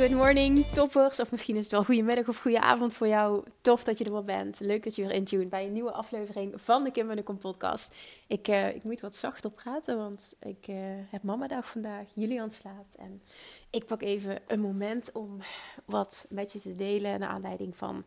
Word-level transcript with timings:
Good 0.00 0.12
morning, 0.12 0.66
toppers. 0.66 1.20
Of 1.20 1.30
misschien 1.30 1.56
is 1.56 1.62
het 1.62 1.72
wel 1.72 1.84
goedemiddag 1.84 2.28
of 2.28 2.40
goede 2.40 2.60
avond 2.60 2.92
voor 2.92 3.08
jou. 3.08 3.44
Tof 3.60 3.84
dat 3.84 3.98
je 3.98 4.04
er 4.04 4.12
wel 4.12 4.22
bent. 4.22 4.60
Leuk 4.60 4.84
dat 4.84 4.96
je 4.96 5.02
weer 5.02 5.12
intuned 5.12 5.48
bij 5.48 5.66
een 5.66 5.72
nieuwe 5.72 5.92
aflevering 5.92 6.62
van 6.62 6.84
de 6.84 6.90
Kim 6.90 7.10
en 7.10 7.16
de 7.16 7.22
Kom 7.22 7.38
podcast. 7.38 7.94
Ik, 8.26 8.48
uh, 8.48 8.74
ik 8.74 8.84
moet 8.84 9.00
wat 9.00 9.16
zachter 9.16 9.50
praten, 9.50 9.96
want 9.96 10.34
ik 10.38 10.68
uh, 10.68 10.76
heb 11.10 11.22
mamadag 11.22 11.70
vandaag. 11.70 12.08
Julian 12.14 12.50
slaapt 12.50 12.94
en 12.96 13.22
ik 13.70 13.86
pak 13.86 14.02
even 14.02 14.38
een 14.46 14.60
moment 14.60 15.12
om 15.12 15.38
wat 15.84 16.26
met 16.28 16.52
je 16.52 16.60
te 16.60 16.74
delen 16.74 17.20
naar 17.20 17.28
aanleiding 17.28 17.76
van 17.76 18.04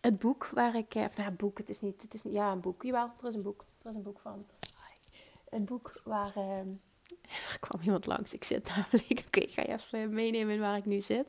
het 0.00 0.18
boek 0.18 0.50
waar 0.54 0.76
ik... 0.76 0.94
Uh, 0.94 1.04
of 1.04 1.16
nou, 1.16 1.30
boek, 1.30 1.58
het 1.58 1.68
is 1.68 1.80
niet... 1.80 2.02
Het 2.02 2.14
is 2.14 2.22
ja, 2.22 2.52
een 2.52 2.60
boek. 2.60 2.82
Jawel, 2.82 3.10
er 3.20 3.26
is 3.26 3.34
een 3.34 3.42
boek. 3.42 3.64
Er 3.82 3.90
is 3.90 3.96
een 3.96 4.02
boek 4.02 4.18
van. 4.18 4.46
Een 5.50 5.64
boek 5.64 6.00
waar 6.04 6.32
ehm, 6.36 6.68
er 7.52 7.58
kwam 7.60 7.80
iemand 7.80 8.06
langs. 8.06 8.34
Ik 8.34 8.44
zit 8.44 8.68
namelijk, 8.68 9.22
oké, 9.26 9.40
ik 9.40 9.50
ga 9.50 9.62
je 9.62 9.72
even 9.72 10.14
meenemen 10.14 10.58
waar 10.58 10.76
ik 10.76 10.84
nu 10.84 11.00
zit. 11.00 11.26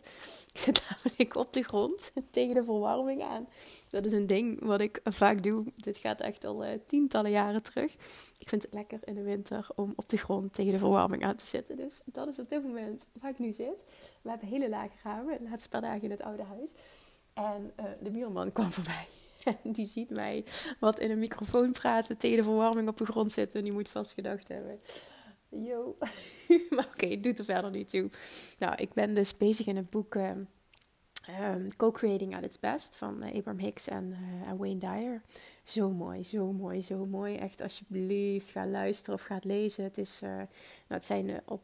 Ik 0.53 0.59
zit 0.59 0.83
namelijk 0.89 1.35
op 1.35 1.53
de 1.53 1.63
grond 1.63 2.11
tegen 2.31 2.55
de 2.55 2.63
verwarming 2.63 3.23
aan. 3.23 3.47
Dat 3.89 4.05
is 4.05 4.11
een 4.11 4.27
ding 4.27 4.65
wat 4.65 4.81
ik 4.81 4.99
vaak 5.03 5.43
doe. 5.43 5.65
Dit 5.75 5.97
gaat 5.97 6.21
echt 6.21 6.45
al 6.45 6.65
uh, 6.65 6.71
tientallen 6.87 7.31
jaren 7.31 7.63
terug. 7.63 7.93
Ik 8.37 8.49
vind 8.49 8.61
het 8.61 8.73
lekker 8.73 8.99
in 9.03 9.15
de 9.15 9.23
winter 9.23 9.67
om 9.75 9.93
op 9.95 10.09
de 10.09 10.17
grond 10.17 10.53
tegen 10.53 10.71
de 10.71 10.77
verwarming 10.77 11.23
aan 11.23 11.35
te 11.35 11.45
zitten. 11.45 11.75
Dus 11.75 12.01
dat 12.05 12.27
is 12.27 12.39
op 12.39 12.49
dit 12.49 12.63
moment 12.63 13.05
waar 13.21 13.31
ik 13.31 13.39
nu 13.39 13.53
zit. 13.53 13.83
We 14.21 14.29
hebben 14.29 14.47
hele 14.47 14.69
lage 14.69 14.95
ramen, 15.03 15.37
de 15.37 15.49
laatste 15.49 15.69
paar 15.69 15.81
dagen 15.81 16.01
in 16.01 16.11
het 16.11 16.21
oude 16.21 16.43
huis. 16.43 16.71
En 17.33 17.71
uh, 17.79 17.85
de 18.01 18.09
buurman 18.09 18.51
kwam 18.51 18.71
voorbij. 18.77 19.07
En 19.43 19.71
die 19.71 19.85
ziet 19.85 20.09
mij 20.09 20.43
wat 20.79 20.99
in 20.99 21.11
een 21.11 21.19
microfoon 21.19 21.71
praten, 21.71 22.17
tegen 22.17 22.37
de 22.37 22.43
verwarming 22.43 22.87
op 22.87 22.97
de 22.97 23.05
grond 23.05 23.31
zitten. 23.31 23.59
En 23.59 23.63
die 23.63 23.73
moet 23.73 23.89
vast 23.89 24.13
gedacht 24.13 24.47
hebben 24.47 24.79
Yo. 25.49 25.95
maar 26.69 26.85
oké, 26.85 27.03
okay, 27.03 27.19
doet 27.19 27.39
er 27.39 27.45
verder 27.45 27.71
niet 27.71 27.89
toe. 27.89 28.09
Nou, 28.59 28.75
ik 28.75 28.93
ben 28.93 29.13
dus 29.13 29.37
bezig 29.37 29.67
in 29.67 29.75
het 29.75 29.89
boek 29.89 30.15
uh, 30.15 30.29
um, 31.53 31.75
Co-Creating 31.75 32.35
at 32.35 32.43
its 32.43 32.59
Best 32.59 32.95
van 32.95 33.25
uh, 33.25 33.35
Abraham 33.35 33.59
Hicks 33.59 33.87
en, 33.87 34.05
uh, 34.09 34.49
en, 34.49 34.57
Wayne 34.57 34.77
Dyer. 34.77 35.21
Zo 35.63 35.91
mooi, 35.91 36.23
zo 36.23 36.51
mooi, 36.51 36.81
zo 36.81 37.05
mooi. 37.05 37.35
Echt, 37.35 37.61
alsjeblieft, 37.61 38.49
ga 38.49 38.67
luisteren 38.67 39.15
of 39.15 39.21
ga 39.21 39.39
lezen. 39.41 39.83
Het, 39.83 39.97
is, 39.97 40.19
nou, 40.21 40.47
het 40.87 41.05
zijn 41.05 41.41
op... 41.45 41.61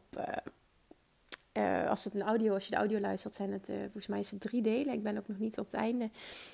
als 1.88 2.04
het 2.04 2.14
een 2.14 2.22
audio, 2.22 2.54
als 2.54 2.64
je 2.64 2.70
de 2.70 2.76
audio 2.76 3.00
luistert, 3.00 3.34
zijn 3.34 3.52
het 3.52 3.66
volgens 3.66 4.06
mij 4.06 4.18
is 4.18 4.30
het 4.30 4.40
drie 4.40 4.62
delen. 4.62 4.94
Ik 4.94 5.02
ben 5.02 5.18
ook 5.18 5.28
nog 5.28 5.38
niet 5.38 5.58
op 5.58 5.64
het 5.64 5.74
einde. 5.74 6.10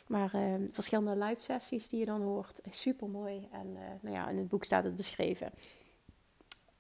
Maar 0.07 0.35
ehm, 0.35 0.67
verschillende 0.73 1.25
live 1.25 1.43
sessies 1.43 1.89
die 1.89 1.99
je 1.99 2.07
dan 2.07 2.23
hoort. 2.23 2.61
Super 2.71 3.09
mooi. 3.09 3.49
En 3.53 3.73
nou 4.01 4.15
ja, 4.15 4.29
in 4.29 4.37
het 4.37 4.49
boek 4.49 4.65
staat 4.65 4.85
het 4.85 4.97
beschreven. 4.97 5.53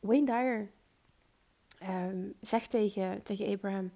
Wayne 0.00 0.26
Dyer 0.26 0.70
um, 1.88 2.34
zegt 2.40 2.70
tegen, 2.70 3.22
tegen 3.22 3.52
Abraham, 3.52 3.92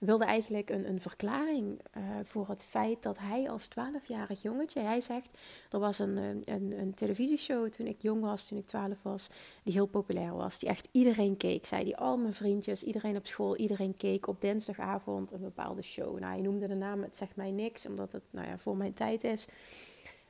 wilde 0.00 0.24
eigenlijk 0.24 0.70
een, 0.70 0.88
een 0.88 1.00
verklaring 1.00 1.80
uh, 1.96 2.02
voor 2.22 2.48
het 2.48 2.64
feit 2.64 3.02
dat 3.02 3.18
hij 3.18 3.50
als 3.50 3.68
12-jarig 3.68 4.42
jongetje, 4.42 4.80
hij 4.80 5.00
zegt, 5.00 5.30
er 5.70 5.78
was 5.78 5.98
een, 5.98 6.16
een, 6.44 6.78
een 6.78 6.94
televisieshow 6.94 7.68
toen 7.68 7.86
ik 7.86 8.02
jong 8.02 8.20
was, 8.20 8.48
toen 8.48 8.58
ik 8.58 8.66
12 8.66 9.02
was, 9.02 9.28
die 9.62 9.72
heel 9.72 9.86
populair 9.86 10.34
was, 10.34 10.58
die 10.58 10.68
echt 10.68 10.88
iedereen 10.92 11.36
keek, 11.36 11.66
zei 11.66 11.84
die, 11.84 11.96
al 11.96 12.16
mijn 12.16 12.32
vriendjes, 12.32 12.82
iedereen 12.82 13.16
op 13.16 13.26
school, 13.26 13.56
iedereen 13.56 13.96
keek 13.96 14.26
op 14.26 14.40
dinsdagavond 14.40 15.32
een 15.32 15.40
bepaalde 15.40 15.82
show. 15.82 16.18
Nou, 16.18 16.32
hij 16.32 16.40
noemde 16.40 16.68
de 16.68 16.74
naam, 16.74 17.02
het 17.02 17.16
zegt 17.16 17.36
mij 17.36 17.50
niks, 17.50 17.86
omdat 17.86 18.12
het 18.12 18.24
nou 18.30 18.46
ja, 18.46 18.58
voor 18.58 18.76
mijn 18.76 18.92
tijd 18.94 19.24
is. 19.24 19.46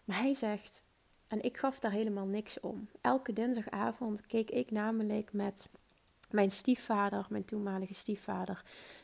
Maar 0.05 0.19
hij 0.19 0.35
zegt, 0.35 0.83
en 1.29 1.43
ik 1.43 1.57
gaf 1.57 1.81
daar 1.81 1.91
helemaal 1.91 2.27
niks 2.27 2.61
om. 2.61 2.89
Elke 3.01 3.33
dinsdagavond 3.33 4.27
keek 4.27 4.51
ik 4.51 4.71
namelijk 4.71 5.33
met 5.33 5.69
mijn 6.31 6.51
stiefvader, 6.51 7.27
mijn 7.29 7.45
toenmalige 7.45 7.95
stiefvader, 7.95 8.63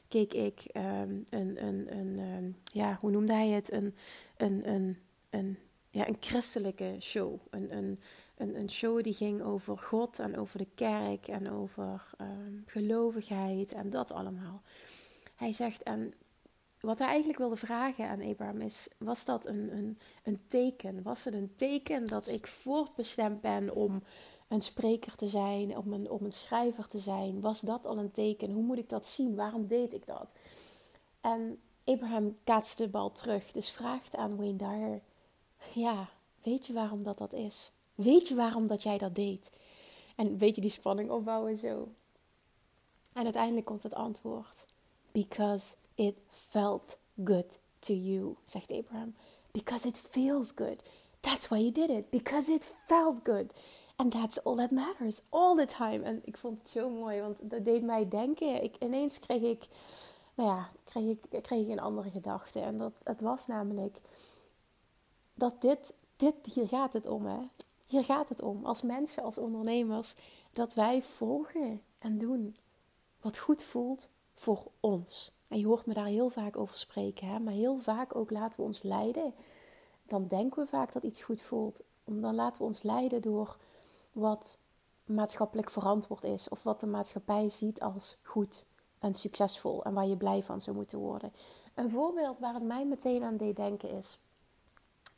keek 0.09 0.33
ik 0.33 0.65
um, 0.77 1.25
een, 1.29 1.65
een, 1.65 1.97
een 1.97 2.19
um, 2.19 2.57
ja, 2.65 2.99
hoe 3.01 3.11
noemde 3.11 3.33
hij 3.33 3.49
het? 3.49 3.73
Een, 3.73 3.95
een, 4.37 4.69
een, 4.69 4.99
een, 5.31 5.59
ja, 5.91 6.09
een 6.09 6.17
christelijke 6.21 6.97
show. 7.01 7.41
Een, 7.51 7.77
een, 7.77 8.01
een, 8.37 8.59
een 8.59 8.71
show 8.71 9.03
die 9.03 9.15
ging 9.15 9.43
over 9.43 9.79
God 9.79 10.19
en 10.19 10.39
over 10.39 10.59
de 10.59 10.69
kerk 10.75 11.29
en 11.29 11.51
over 11.51 12.11
um, 12.21 12.63
gelovigheid 12.67 13.73
en 13.73 13.91
dat 13.91 14.13
allemaal. 14.13 14.63
Hij 15.35 15.53
zegt, 15.53 15.83
en 15.83 16.15
wat 16.85 16.99
hij 16.99 17.09
eigenlijk 17.09 17.39
wilde 17.39 17.57
vragen 17.57 18.09
aan 18.09 18.23
Abraham 18.23 18.61
is: 18.61 18.89
was 18.99 19.25
dat 19.25 19.47
een, 19.47 19.77
een, 19.77 19.99
een 20.23 20.41
teken? 20.49 21.03
Was 21.03 21.25
het 21.25 21.35
een 21.35 21.55
teken 21.55 22.07
dat 22.07 22.29
ik 22.29 22.47
voortbestemd 22.47 23.41
ben 23.41 23.75
om 23.75 24.03
een 24.49 24.61
spreker 24.61 25.15
te 25.17 25.29
zijn, 25.29 25.77
om 25.77 25.93
een, 25.93 26.11
om 26.11 26.25
een 26.25 26.33
schrijver 26.33 26.89
te 26.89 26.99
zijn? 26.99 27.41
Was 27.41 27.61
dat 27.61 27.87
al 27.87 27.99
een 27.99 28.11
teken? 28.13 28.51
Hoe 28.51 28.63
moet 28.63 28.79
ik 28.79 28.89
dat 28.89 29.07
zien? 29.07 29.35
Waarom 29.35 29.67
deed 29.67 29.93
ik 29.93 30.07
dat? 30.07 30.33
En 31.21 31.57
Abraham 31.85 32.37
kaatst 32.45 32.79
de 32.79 32.89
bal 32.89 33.13
terug, 33.13 33.53
dus 33.53 33.71
vraagt 33.71 34.17
aan 34.17 34.37
Wayne 34.37 34.57
Dyer: 34.57 35.01
Ja, 35.73 36.09
weet 36.43 36.67
je 36.67 36.73
waarom 36.73 37.03
dat 37.03 37.19
dat 37.19 37.33
is? 37.33 37.73
Weet 37.95 38.29
je 38.29 38.35
waarom 38.35 38.67
dat 38.67 38.83
jij 38.83 38.99
dat 38.99 39.15
deed? 39.15 39.51
En 40.17 40.39
weet 40.39 40.55
je 40.55 40.61
die 40.61 40.71
spanning 40.71 41.11
opbouwen 41.11 41.57
zo? 41.57 41.89
En 43.13 43.25
uiteindelijk 43.25 43.67
komt 43.67 43.83
het 43.83 43.95
antwoord: 43.95 44.65
Because 45.13 45.75
it 45.95 46.17
felt 46.51 46.99
good 47.25 47.59
to 47.81 47.93
you, 47.93 48.37
zegt 48.45 48.71
Abraham. 48.71 49.15
Because 49.53 49.89
it 49.89 49.97
feels 49.97 50.55
good. 50.55 50.83
That's 51.21 51.49
why 51.49 51.59
you 51.59 51.73
did 51.73 51.91
it. 51.91 52.11
Because 52.11 52.53
it 52.53 52.65
felt 52.87 53.25
good. 53.25 53.53
And 53.97 54.13
that's 54.13 54.39
all 54.45 54.57
that 54.57 54.73
matters. 54.73 55.23
All 55.31 55.57
the 55.57 55.67
time. 55.67 56.03
En 56.03 56.21
ik 56.25 56.37
vond 56.37 56.59
het 56.59 56.71
zo 56.71 56.91
mooi, 56.91 57.21
want 57.21 57.51
dat 57.51 57.65
deed 57.65 57.83
mij 57.83 58.09
denken. 58.09 58.63
Ik, 58.63 58.77
ineens 58.79 59.19
kreeg 59.19 59.43
ik, 59.43 59.69
nou 60.35 60.49
ja, 60.49 60.71
kreeg 60.85 61.05
ik, 61.05 61.43
kreeg 61.43 61.65
ik 61.65 61.69
een 61.69 61.81
andere 61.81 62.11
gedachte. 62.11 62.61
En 62.61 62.79
dat, 62.79 62.93
het 63.05 63.21
was 63.21 63.47
namelijk 63.47 64.01
dat 65.35 65.61
dit, 65.61 65.95
dit, 66.17 66.35
hier 66.55 66.69
gaat 66.69 66.93
het 66.93 67.07
om 67.07 67.27
hè. 67.27 67.39
Hier 67.89 68.05
gaat 68.05 68.29
het 68.29 68.43
om. 68.43 68.65
Als 68.65 68.83
mensen, 68.83 69.23
als 69.23 69.39
ondernemers, 69.39 70.15
dat 70.53 70.75
wij 70.75 71.03
volgen 71.03 71.83
en 71.99 72.19
doen 72.19 72.57
wat 73.21 73.39
goed 73.39 73.63
voelt 73.63 74.09
voor 74.35 74.63
ons. 74.81 75.31
En 75.55 75.61
je 75.61 75.67
hoort 75.67 75.87
me 75.87 75.95
daar 75.95 76.07
heel 76.07 76.29
vaak 76.29 76.57
over 76.57 76.79
spreken, 76.79 77.27
hè? 77.27 77.39
maar 77.39 77.53
heel 77.53 77.77
vaak 77.77 78.17
ook 78.17 78.31
laten 78.31 78.61
we 78.61 78.67
ons 78.67 78.83
leiden. 78.83 79.35
Dan 80.07 80.27
denken 80.27 80.63
we 80.63 80.69
vaak 80.69 80.93
dat 80.93 81.03
iets 81.03 81.23
goed 81.23 81.43
voelt. 81.43 81.83
Dan 82.05 82.35
laten 82.35 82.61
we 82.61 82.67
ons 82.67 82.83
leiden 82.83 83.23
door 83.23 83.57
wat 84.13 84.59
maatschappelijk 85.05 85.71
verantwoord 85.71 86.23
is. 86.25 86.49
Of 86.49 86.63
wat 86.63 86.81
de 86.81 86.87
maatschappij 86.87 87.49
ziet 87.49 87.81
als 87.81 88.19
goed 88.23 88.67
en 88.99 89.15
succesvol. 89.15 89.85
En 89.85 89.95
waar 89.95 90.07
je 90.07 90.17
blij 90.17 90.43
van 90.43 90.61
zou 90.61 90.77
moeten 90.77 90.99
worden. 90.99 91.33
Een 91.75 91.91
voorbeeld 91.91 92.39
waar 92.39 92.55
het 92.55 92.63
mij 92.63 92.87
meteen 92.87 93.23
aan 93.23 93.37
deed 93.37 93.57
denken 93.57 93.91
is. 93.91 94.19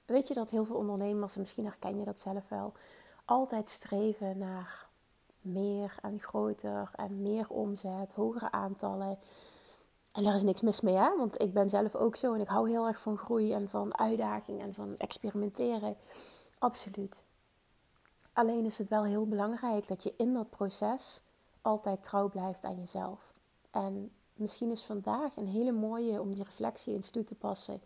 Weet 0.05 0.29
je 0.29 0.35
dat 0.35 0.51
heel 0.51 0.65
veel 0.65 0.77
ondernemers, 0.77 1.35
en 1.35 1.41
misschien 1.41 1.65
herken 1.65 1.99
je 1.99 2.05
dat 2.05 2.21
zelf 2.21 2.49
wel, 2.49 2.73
altijd 3.25 3.69
streven 3.69 4.39
naar 4.39 4.89
meer 5.41 5.97
en 6.03 6.21
groter 6.21 6.91
en 6.95 7.23
meer 7.23 7.49
omzet, 7.49 8.13
hogere 8.15 8.51
aantallen. 8.51 9.19
En 10.17 10.23
daar 10.23 10.35
is 10.35 10.43
niks 10.43 10.61
mis 10.61 10.81
mee, 10.81 10.95
hè? 10.95 11.17
want 11.17 11.43
ik 11.43 11.53
ben 11.53 11.69
zelf 11.69 11.95
ook 11.95 12.17
zo 12.17 12.35
en 12.35 12.41
ik 12.41 12.49
hou 12.49 12.71
heel 12.71 12.87
erg 12.87 13.01
van 13.01 13.19
groei 13.19 13.53
en 13.53 13.69
van 13.69 13.99
uitdaging 13.99 14.61
en 14.61 14.75
van 14.75 14.95
experimenteren. 14.99 15.97
Absoluut. 16.59 17.25
Alleen 18.33 18.65
is 18.65 18.79
het 18.79 18.89
wel 18.89 19.05
heel 19.05 19.27
belangrijk 19.27 19.89
dat 19.89 20.03
je 20.03 20.15
in 20.17 20.35
dat 20.35 20.51
proces 20.51 21.23
altijd 21.63 22.03
trouw 22.03 22.29
blijft 22.29 22.65
aan 22.65 22.77
jezelf. 22.77 23.33
En 23.71 24.13
misschien 24.35 24.71
is 24.71 24.85
vandaag 24.85 25.37
een 25.37 25.49
hele 25.49 25.73
mooie 25.73 26.21
om 26.21 26.35
die 26.35 26.45
reflectie 26.45 26.95
eens 26.95 27.11
toe 27.11 27.25
te 27.25 27.35
passen 27.35 27.81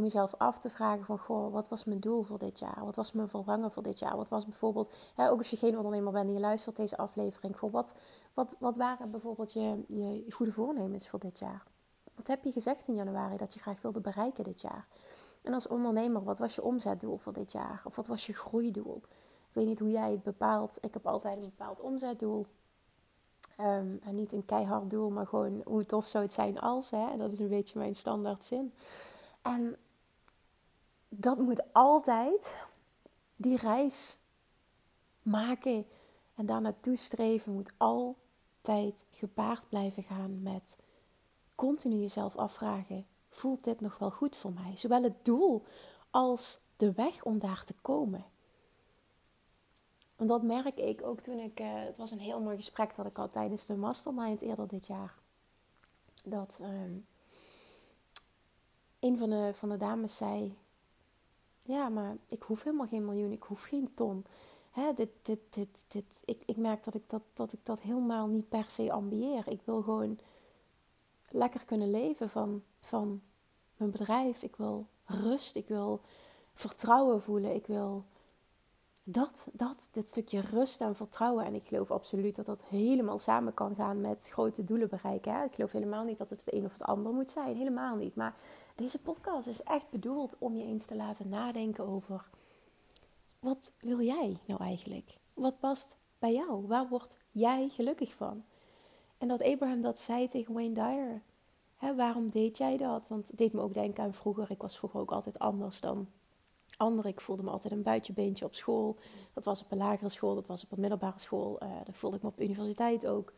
om 0.00 0.06
jezelf 0.06 0.34
af 0.38 0.58
te 0.58 0.68
vragen 0.68 1.04
van, 1.04 1.18
goh, 1.18 1.52
wat 1.52 1.68
was 1.68 1.84
mijn 1.84 2.00
doel 2.00 2.22
voor 2.22 2.38
dit 2.38 2.58
jaar? 2.58 2.84
Wat 2.84 2.96
was 2.96 3.12
mijn 3.12 3.28
verlangen 3.28 3.70
voor 3.70 3.82
dit 3.82 3.98
jaar? 3.98 4.16
Wat 4.16 4.28
was 4.28 4.44
bijvoorbeeld, 4.44 4.92
hè, 5.14 5.30
ook 5.30 5.38
als 5.38 5.50
je 5.50 5.56
geen 5.56 5.76
ondernemer 5.76 6.12
bent 6.12 6.26
en 6.26 6.32
je 6.32 6.40
luistert 6.40 6.76
deze 6.76 6.96
aflevering, 6.96 7.58
goh, 7.58 7.72
wat, 7.72 7.94
wat, 8.34 8.56
wat 8.58 8.76
waren 8.76 9.10
bijvoorbeeld 9.10 9.52
je, 9.52 9.84
je 9.88 10.32
goede 10.32 10.52
voornemens 10.52 11.08
voor 11.08 11.18
dit 11.18 11.38
jaar? 11.38 11.62
Wat 12.14 12.26
heb 12.26 12.44
je 12.44 12.52
gezegd 12.52 12.88
in 12.88 12.94
januari 12.94 13.36
dat 13.36 13.54
je 13.54 13.60
graag 13.60 13.82
wilde 13.82 14.00
bereiken 14.00 14.44
dit 14.44 14.60
jaar? 14.60 14.86
En 15.42 15.54
als 15.54 15.68
ondernemer, 15.68 16.24
wat 16.24 16.38
was 16.38 16.54
je 16.54 16.62
omzetdoel 16.62 17.16
voor 17.16 17.32
dit 17.32 17.52
jaar? 17.52 17.82
Of 17.84 17.96
wat 17.96 18.06
was 18.06 18.26
je 18.26 18.32
groeidoel? 18.32 18.96
Ik 19.48 19.54
weet 19.54 19.66
niet 19.66 19.78
hoe 19.78 19.90
jij 19.90 20.10
het 20.10 20.22
bepaalt. 20.22 20.78
Ik 20.80 20.94
heb 20.94 21.06
altijd 21.06 21.36
een 21.36 21.50
bepaald 21.56 21.80
omzetdoel. 21.80 22.46
Ehm, 23.56 23.96
en 24.02 24.14
niet 24.14 24.32
een 24.32 24.44
keihard 24.44 24.90
doel, 24.90 25.10
maar 25.10 25.26
gewoon 25.26 25.62
hoe 25.64 25.86
tof 25.86 26.06
zou 26.06 26.24
het 26.24 26.32
zijn 26.32 26.60
als. 26.60 26.90
Hè? 26.90 27.16
Dat 27.16 27.32
is 27.32 27.38
een 27.38 27.48
beetje 27.48 27.78
mijn 27.78 27.94
standaard 27.94 28.44
zin. 28.44 28.72
En 29.42 29.76
dat 31.10 31.38
moet 31.38 31.62
altijd 31.72 32.56
die 33.36 33.56
reis 33.56 34.18
maken 35.22 35.86
en 36.34 36.46
daar 36.46 36.60
naartoe 36.60 36.96
streven 36.96 37.52
moet 37.52 37.72
altijd 37.76 39.04
gepaard 39.10 39.68
blijven 39.68 40.02
gaan 40.02 40.42
met 40.42 40.76
continu 41.54 41.96
jezelf 41.96 42.36
afvragen: 42.36 43.06
voelt 43.28 43.64
dit 43.64 43.80
nog 43.80 43.98
wel 43.98 44.10
goed 44.10 44.36
voor 44.36 44.52
mij? 44.52 44.76
Zowel 44.76 45.02
het 45.02 45.24
doel 45.24 45.64
als 46.10 46.60
de 46.76 46.92
weg 46.92 47.24
om 47.24 47.38
daar 47.38 47.64
te 47.64 47.74
komen. 47.80 48.24
En 50.16 50.26
dat 50.26 50.42
merk 50.42 50.78
ik 50.78 51.02
ook 51.02 51.20
toen 51.20 51.38
ik. 51.38 51.60
Uh, 51.60 51.84
het 51.84 51.96
was 51.96 52.10
een 52.10 52.18
heel 52.18 52.40
mooi 52.40 52.56
gesprek 52.56 52.94
dat 52.94 53.06
ik 53.06 53.16
had 53.16 53.32
tijdens 53.32 53.66
de 53.66 53.76
mastermind 53.76 54.42
eerder 54.42 54.68
dit 54.68 54.86
jaar. 54.86 55.14
Dat 56.24 56.58
uh, 56.60 56.68
een 58.98 59.18
van 59.18 59.30
de, 59.30 59.50
van 59.54 59.68
de 59.68 59.76
dames 59.76 60.16
zei: 60.16 60.56
Ja, 61.62 61.88
maar 61.88 62.16
ik 62.26 62.42
hoef 62.42 62.62
helemaal 62.62 62.86
geen 62.86 63.04
miljoen, 63.04 63.32
ik 63.32 63.42
hoef 63.42 63.62
geen 63.62 63.94
ton. 63.94 64.24
Hè, 64.70 64.92
dit, 64.92 65.10
dit, 65.22 65.40
dit, 65.50 65.84
dit. 65.88 66.22
Ik, 66.24 66.42
ik 66.46 66.56
merk 66.56 66.84
dat 66.84 66.94
ik 66.94 67.02
dat, 67.06 67.22
dat 67.32 67.52
ik 67.52 67.58
dat 67.62 67.80
helemaal 67.80 68.26
niet 68.26 68.48
per 68.48 68.64
se 68.70 68.92
ambieer. 68.92 69.48
Ik 69.48 69.60
wil 69.64 69.82
gewoon 69.82 70.18
lekker 71.28 71.64
kunnen 71.64 71.90
leven 71.90 72.28
van, 72.28 72.62
van 72.80 73.22
mijn 73.76 73.90
bedrijf. 73.90 74.42
Ik 74.42 74.56
wil 74.56 74.86
rust, 75.04 75.56
ik 75.56 75.68
wil 75.68 76.00
vertrouwen 76.54 77.22
voelen, 77.22 77.54
ik 77.54 77.66
wil 77.66 78.04
dat, 79.12 79.48
dat, 79.52 79.88
dit 79.92 80.08
stukje 80.08 80.40
rust 80.40 80.80
en 80.80 80.96
vertrouwen. 80.96 81.44
En 81.44 81.54
ik 81.54 81.62
geloof 81.62 81.90
absoluut 81.90 82.36
dat 82.36 82.46
dat 82.46 82.64
helemaal 82.64 83.18
samen 83.18 83.54
kan 83.54 83.74
gaan 83.74 84.00
met 84.00 84.28
grote 84.32 84.64
doelen 84.64 84.88
bereiken. 84.88 85.32
Hè? 85.32 85.44
Ik 85.44 85.54
geloof 85.54 85.72
helemaal 85.72 86.04
niet 86.04 86.18
dat 86.18 86.30
het 86.30 86.44
het 86.44 86.54
een 86.54 86.64
of 86.64 86.72
het 86.72 86.82
ander 86.82 87.12
moet 87.12 87.30
zijn. 87.30 87.56
Helemaal 87.56 87.96
niet. 87.96 88.14
Maar 88.14 88.34
deze 88.74 88.98
podcast 88.98 89.46
is 89.46 89.62
echt 89.62 89.90
bedoeld 89.90 90.36
om 90.38 90.56
je 90.56 90.64
eens 90.64 90.86
te 90.86 90.96
laten 90.96 91.28
nadenken 91.28 91.86
over... 91.86 92.28
Wat 93.38 93.72
wil 93.78 94.00
jij 94.00 94.36
nou 94.44 94.62
eigenlijk? 94.62 95.18
Wat 95.34 95.60
past 95.60 95.98
bij 96.18 96.32
jou? 96.32 96.66
Waar 96.66 96.88
word 96.88 97.16
jij 97.30 97.68
gelukkig 97.68 98.14
van? 98.14 98.44
En 99.18 99.28
dat 99.28 99.42
Abraham 99.42 99.80
dat 99.80 99.98
zei 99.98 100.28
tegen 100.28 100.54
Wayne 100.54 100.74
Dyer. 100.74 101.22
Hè, 101.76 101.94
waarom 101.94 102.30
deed 102.30 102.56
jij 102.56 102.76
dat? 102.76 103.08
Want 103.08 103.28
het 103.28 103.38
deed 103.38 103.52
me 103.52 103.60
ook 103.60 103.74
denken 103.74 104.04
aan 104.04 104.14
vroeger. 104.14 104.50
Ik 104.50 104.62
was 104.62 104.78
vroeger 104.78 105.00
ook 105.00 105.12
altijd 105.12 105.38
anders 105.38 105.80
dan 105.80 106.08
anderen. 106.80 107.10
Ik 107.10 107.20
voelde 107.20 107.42
me 107.42 107.50
altijd 107.50 107.72
een 107.72 107.82
buitenbeentje 107.82 108.44
op 108.44 108.54
school. 108.54 108.96
Dat 109.32 109.44
was 109.44 109.62
op 109.62 109.72
een 109.72 109.78
lagere 109.78 110.08
school, 110.08 110.34
dat 110.34 110.46
was 110.46 110.64
op 110.64 110.72
een 110.72 110.80
middelbare 110.80 111.18
school. 111.18 111.62
Uh, 111.62 111.68
dat 111.84 111.96
voelde 111.96 112.16
ik 112.16 112.22
me 112.22 112.28
op 112.28 112.40
universiteit 112.40 113.06
ook. 113.06 113.32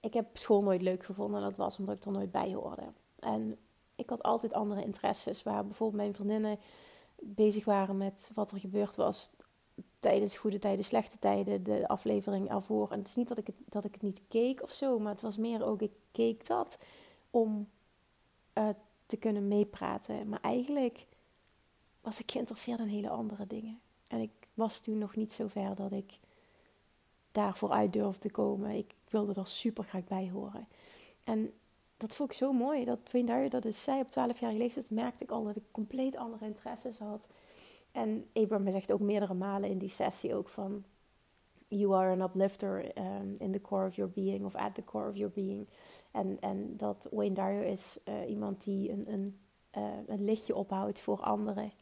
Ik 0.00 0.14
heb 0.14 0.36
school 0.36 0.62
nooit 0.62 0.82
leuk 0.82 1.04
gevonden. 1.04 1.40
Dat 1.40 1.56
was 1.56 1.78
omdat 1.78 1.96
ik 1.96 2.04
er 2.04 2.12
nooit 2.12 2.30
bij 2.30 2.52
hoorde. 2.52 2.92
En 3.18 3.58
ik 3.96 4.10
had 4.10 4.22
altijd 4.22 4.52
andere 4.52 4.84
interesses. 4.84 5.42
Waar 5.42 5.64
bijvoorbeeld 5.64 6.02
mijn 6.02 6.14
vriendinnen 6.14 6.58
bezig 7.20 7.64
waren 7.64 7.96
met 7.96 8.30
wat 8.34 8.50
er 8.50 8.58
gebeurd 8.58 8.96
was 8.96 9.36
tijdens 10.00 10.36
goede 10.36 10.58
tijden, 10.58 10.84
slechte 10.84 11.18
tijden, 11.18 11.62
de 11.62 11.88
aflevering 11.88 12.50
ervoor. 12.50 12.90
En 12.90 12.98
het 12.98 13.08
is 13.08 13.16
niet 13.16 13.28
dat 13.28 13.38
ik 13.38 13.46
het, 13.46 13.56
dat 13.64 13.84
ik 13.84 13.92
het 13.92 14.02
niet 14.02 14.22
keek 14.28 14.62
of 14.62 14.70
zo, 14.70 14.98
maar 14.98 15.12
het 15.12 15.20
was 15.20 15.36
meer 15.36 15.64
ook, 15.64 15.82
ik 15.82 15.92
keek 16.12 16.46
dat 16.46 16.78
om 17.30 17.68
uh, 18.54 18.68
te 19.06 19.16
kunnen 19.16 19.48
meepraten. 19.48 20.28
Maar 20.28 20.40
eigenlijk 20.40 21.06
was 22.08 22.20
ik 22.20 22.30
geïnteresseerd 22.30 22.78
in 22.78 22.86
hele 22.86 23.08
andere 23.08 23.46
dingen. 23.46 23.80
En 24.06 24.20
ik 24.20 24.30
was 24.54 24.80
toen 24.80 24.98
nog 24.98 25.16
niet 25.16 25.32
zo 25.32 25.46
ver 25.46 25.74
dat 25.74 25.92
ik 25.92 26.18
daarvoor 27.32 27.70
uit 27.70 27.92
durfde 27.92 28.20
te 28.20 28.30
komen. 28.30 28.70
Ik 28.70 28.94
wilde 29.08 29.40
er 29.40 29.46
super 29.46 29.84
graag 29.84 30.04
bij 30.04 30.30
horen. 30.32 30.68
En 31.24 31.52
dat 31.96 32.14
vond 32.14 32.30
ik 32.30 32.36
zo 32.36 32.52
mooi. 32.52 32.84
Dat 32.84 32.98
Wayne 33.12 33.48
dat 33.48 33.64
is 33.64 33.82
zij 33.82 34.00
op 34.00 34.10
12 34.10 34.40
jaar 34.40 34.52
leeftijd 34.52 34.90
merkte 34.90 35.24
ik 35.24 35.30
al 35.30 35.44
dat 35.44 35.56
ik 35.56 35.62
compleet 35.70 36.16
andere 36.16 36.44
interesses 36.44 36.98
had. 36.98 37.26
En 37.92 38.26
Abraham 38.32 38.70
zegt 38.70 38.92
ook 38.92 39.00
meerdere 39.00 39.34
malen 39.34 39.70
in 39.70 39.78
die 39.78 39.88
sessie 39.88 40.34
ook 40.34 40.48
van... 40.48 40.84
You 41.70 41.94
are 41.94 42.10
an 42.10 42.20
uplifter 42.20 42.98
um, 42.98 43.34
in 43.38 43.52
the 43.52 43.60
core 43.60 43.86
of 43.86 43.94
your 43.94 44.12
being 44.12 44.44
of 44.44 44.54
at 44.54 44.74
the 44.74 44.84
core 44.84 45.08
of 45.08 45.16
your 45.16 45.32
being. 45.32 45.66
En, 46.10 46.36
en 46.40 46.76
dat 46.76 47.08
Wayne 47.10 47.34
Dyer 47.34 47.64
is 47.64 47.98
uh, 48.04 48.28
iemand 48.28 48.64
die 48.64 48.90
een, 48.92 49.12
een, 49.12 49.38
uh, 49.76 49.84
een 50.06 50.24
lichtje 50.24 50.54
ophoudt 50.54 51.00
voor 51.00 51.20
anderen. 51.20 51.72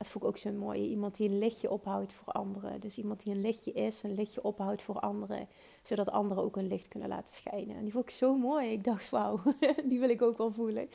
Dat 0.00 0.08
vond 0.08 0.24
ik 0.24 0.30
ook 0.30 0.36
zo 0.36 0.52
mooi. 0.52 0.88
Iemand 0.88 1.16
die 1.16 1.28
een 1.28 1.38
lichtje 1.38 1.70
ophoudt 1.70 2.12
voor 2.12 2.32
anderen. 2.32 2.80
Dus 2.80 2.98
iemand 2.98 3.22
die 3.22 3.34
een 3.34 3.40
lichtje 3.40 3.72
is, 3.72 4.02
een 4.02 4.14
lichtje 4.14 4.42
ophoudt 4.42 4.82
voor 4.82 5.00
anderen. 5.00 5.48
Zodat 5.82 6.10
anderen 6.10 6.44
ook 6.44 6.56
een 6.56 6.66
licht 6.66 6.88
kunnen 6.88 7.08
laten 7.08 7.34
schijnen. 7.34 7.76
En 7.76 7.82
die 7.82 7.92
vond 7.92 8.04
ik 8.04 8.10
zo 8.10 8.36
mooi. 8.36 8.70
Ik 8.70 8.84
dacht, 8.84 9.10
wauw, 9.10 9.40
die 9.88 10.00
wil 10.00 10.08
ik 10.08 10.22
ook 10.22 10.38
wel 10.38 10.50
voelen 10.50 10.88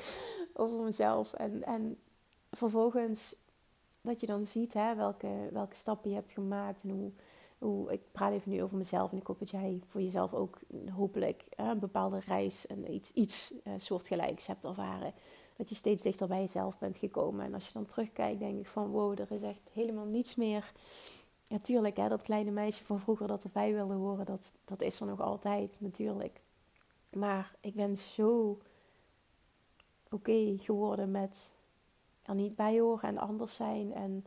over 0.53 0.79
mezelf. 0.79 1.33
En, 1.33 1.63
en 1.63 1.97
vervolgens 2.51 3.35
dat 4.01 4.19
je 4.19 4.27
dan 4.27 4.43
ziet 4.43 4.73
hè, 4.73 4.95
welke, 4.95 5.49
welke 5.51 5.75
stappen 5.75 6.09
je 6.09 6.15
hebt 6.15 6.31
gemaakt. 6.31 6.83
En 6.83 6.89
hoe, 6.89 7.11
ik 7.87 8.01
praat 8.11 8.31
even 8.31 8.51
nu 8.51 8.63
over 8.63 8.77
mezelf. 8.77 9.11
En 9.11 9.17
ik 9.17 9.27
hoop 9.27 9.39
dat 9.39 9.49
jij 9.49 9.81
voor 9.87 10.01
jezelf 10.01 10.33
ook 10.33 10.59
hopelijk 10.91 11.47
een 11.55 11.79
bepaalde 11.79 12.19
reis 12.19 12.67
en 12.67 12.93
iets, 12.93 13.11
iets 13.11 13.53
uh, 13.63 13.73
soortgelijks 13.77 14.47
hebt 14.47 14.65
ervaren 14.65 15.13
dat 15.57 15.69
je 15.69 15.75
steeds 15.75 16.03
dichter 16.03 16.27
bij 16.27 16.39
jezelf 16.39 16.77
bent 16.77 16.97
gekomen. 16.97 17.45
En 17.45 17.53
als 17.53 17.67
je 17.67 17.73
dan 17.73 17.85
terugkijkt, 17.85 18.39
denk 18.39 18.59
ik 18.59 18.67
van 18.67 18.87
wow, 18.87 19.19
er 19.19 19.31
is 19.31 19.41
echt 19.41 19.69
helemaal 19.73 20.05
niets 20.05 20.35
meer. 20.35 20.71
Natuurlijk, 21.47 21.97
hè, 21.97 22.09
dat 22.09 22.21
kleine 22.21 22.51
meisje 22.51 22.83
van 22.83 22.99
vroeger 22.99 23.27
dat 23.27 23.43
erbij 23.43 23.73
wilde 23.73 23.93
horen, 23.93 24.25
dat, 24.25 24.53
dat 24.65 24.81
is 24.81 24.99
er 24.99 25.05
nog 25.05 25.21
altijd 25.21 25.81
natuurlijk. 25.81 26.41
Maar 27.13 27.55
ik 27.59 27.73
ben 27.73 27.97
zo 27.97 28.59
oké 30.09 30.57
geworden 30.57 31.11
met 31.11 31.55
er 32.21 32.35
niet 32.35 32.55
bij 32.55 32.79
horen 32.79 33.09
en 33.09 33.17
anders 33.17 33.55
zijn 33.55 33.93
en 33.93 34.25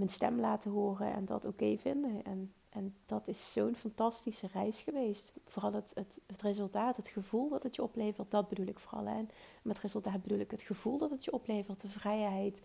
mijn 0.00 0.12
stem 0.12 0.40
laten 0.40 0.70
horen 0.70 1.12
en 1.12 1.24
dat 1.24 1.44
oké 1.44 1.76
vinden. 1.78 2.24
En 2.24 2.52
en 2.70 2.94
dat 3.04 3.28
is 3.28 3.52
zo'n 3.52 3.76
fantastische 3.76 4.46
reis 4.52 4.80
geweest. 4.80 5.32
Vooral 5.44 5.72
het, 5.72 5.92
het, 5.94 6.20
het, 6.26 6.42
resultaat, 6.42 6.96
het 6.96 7.08
gevoel 7.08 7.48
dat 7.48 7.62
het 7.62 7.76
je 7.76 7.82
oplevert, 7.82 8.30
dat 8.30 8.48
bedoel 8.48 8.66
ik 8.66 8.78
vooral. 8.78 9.06
En 9.06 9.28
met 9.62 9.78
resultaat 9.78 10.22
bedoel 10.22 10.38
ik 10.38 10.50
het 10.50 10.62
gevoel 10.62 10.98
dat 10.98 11.10
het 11.10 11.24
je 11.24 11.32
oplevert, 11.32 11.80
de 11.80 11.88
vrijheid, 11.88 12.62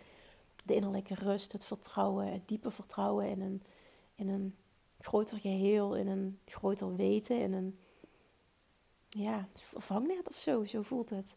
de 0.65 0.75
innerlijke 0.75 1.15
rust, 1.15 1.51
het 1.51 1.65
vertrouwen, 1.65 2.31
het 2.31 2.47
diepe 2.47 2.71
vertrouwen 2.71 3.29
in 3.29 3.41
een, 3.41 3.63
in 4.15 4.27
een 4.27 4.55
groter 4.99 5.39
geheel, 5.39 5.95
in 5.95 6.07
een 6.07 6.39
groter 6.45 6.95
weten, 6.95 7.39
in 7.39 7.53
een 7.53 7.79
ja, 9.09 9.47
vangnet 9.75 10.29
of 10.29 10.35
zo, 10.35 10.65
zo 10.65 10.81
voelt 10.81 11.09
het. 11.09 11.35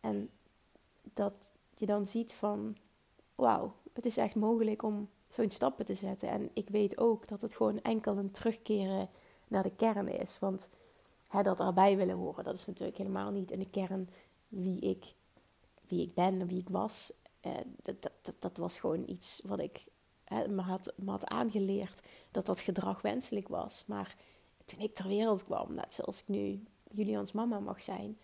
En 0.00 0.30
dat 1.02 1.52
je 1.74 1.86
dan 1.86 2.06
ziet 2.06 2.32
van, 2.32 2.76
wauw, 3.34 3.74
het 3.92 4.06
is 4.06 4.16
echt 4.16 4.34
mogelijk 4.34 4.82
om 4.82 5.08
zo'n 5.32 5.50
stappen 5.50 5.84
te 5.84 5.94
zetten. 5.94 6.28
En 6.28 6.50
ik 6.52 6.68
weet 6.68 6.98
ook 6.98 7.28
dat 7.28 7.40
het 7.40 7.54
gewoon 7.54 7.82
enkel 7.82 8.16
een 8.16 8.30
terugkeren 8.30 9.08
naar 9.48 9.62
de 9.62 9.76
kern 9.76 10.08
is. 10.08 10.38
Want 10.38 10.68
hè, 11.28 11.42
dat 11.42 11.60
erbij 11.60 11.96
willen 11.96 12.16
horen, 12.16 12.44
dat 12.44 12.54
is 12.54 12.66
natuurlijk 12.66 12.98
helemaal 12.98 13.30
niet 13.30 13.50
in 13.50 13.58
de 13.58 13.70
kern 13.70 14.08
wie 14.48 14.80
ik, 14.80 15.14
wie 15.86 16.02
ik 16.02 16.14
ben 16.14 16.40
en 16.40 16.46
wie 16.46 16.58
ik 16.58 16.68
was. 16.68 17.12
Eh, 17.40 17.52
dat, 17.82 18.02
dat, 18.02 18.34
dat, 18.38 18.56
was 18.56 18.78
gewoon 18.78 19.02
iets 19.06 19.40
wat 19.46 19.58
ik 19.58 19.88
hè, 20.24 20.48
me, 20.48 20.62
had, 20.62 20.92
me 20.96 21.10
had 21.10 21.26
aangeleerd 21.26 22.00
dat 22.30 22.46
dat 22.46 22.60
gedrag 22.60 23.02
wenselijk 23.02 23.48
was. 23.48 23.84
Maar 23.86 24.16
toen 24.64 24.80
ik 24.80 24.94
ter 24.94 25.06
wereld 25.08 25.44
kwam, 25.44 25.74
net 25.74 25.94
zoals 25.94 26.20
ik 26.20 26.28
nu 26.28 26.62
Julians 26.90 27.32
mama 27.32 27.58
mag 27.58 27.82
zijn, 27.82 28.18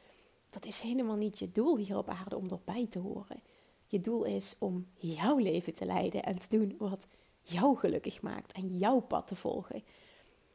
dat 0.51 0.65
is 0.65 0.81
helemaal 0.81 1.17
niet 1.17 1.39
je 1.39 1.53
doel 1.53 1.77
hier 1.77 1.97
op 1.97 2.09
aarde 2.09 2.37
om 2.37 2.49
erbij 2.49 2.87
te 2.87 2.99
horen. 2.99 3.43
Je 3.91 4.01
doel 4.01 4.25
is 4.25 4.55
om 4.59 4.87
jouw 4.95 5.37
leven 5.37 5.75
te 5.75 5.85
leiden 5.85 6.23
en 6.23 6.39
te 6.39 6.59
doen 6.59 6.75
wat 6.79 7.07
jou 7.43 7.77
gelukkig 7.77 8.23
maakt 8.23 8.53
en 8.53 8.79
jouw 8.79 9.01
pad 9.01 9.27
te 9.27 9.37
volgen. 9.37 9.83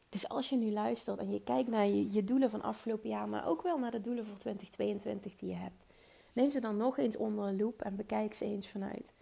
Dus 0.10 0.30
als 0.30 0.50
je 0.50 0.56
nu 0.56 0.72
luistert 0.72 1.20
en 1.20 1.32
je 1.32 1.44
kijkt 1.44 1.70
naar 1.70 1.86
je, 1.86 2.12
je 2.12 2.24
doelen 2.24 2.50
van 2.50 2.62
afgelopen 2.62 3.10
jaar, 3.10 3.30
maar 3.30 3.48
ook 3.48 3.62
wel 3.62 3.78
naar 3.78 3.92
de 3.92 4.02
doelen 4.02 4.26
voor 4.26 4.38
2022 4.38 5.36
die 5.36 5.50
je 5.50 5.56
hebt, 5.56 5.86
neem 6.34 6.52
ze 6.52 6.62
dan 6.62 6.78
nog 6.78 6.98
eens 6.98 7.18
onder 7.18 7.46
een 7.46 7.58
loep 7.58 7.82
en 7.82 7.96
bekijk 7.96 8.34
ze 8.34 8.46
eens 8.46 8.70
vanuit. 8.70 9.14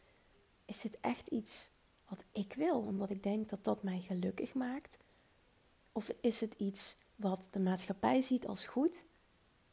Is 0.65 0.81
dit 0.81 0.97
echt 0.99 1.27
iets 1.27 1.69
wat 2.07 2.23
ik 2.31 2.53
wil, 2.53 2.79
omdat 2.79 3.09
ik 3.09 3.23
denk 3.23 3.49
dat 3.49 3.63
dat 3.63 3.83
mij 3.83 3.99
gelukkig 3.99 4.53
maakt? 4.53 4.97
Of 5.91 6.13
is 6.21 6.41
het 6.41 6.53
iets 6.53 6.97
wat 7.15 7.47
de 7.51 7.59
maatschappij 7.59 8.21
ziet 8.21 8.47
als 8.47 8.65
goed? 8.65 9.05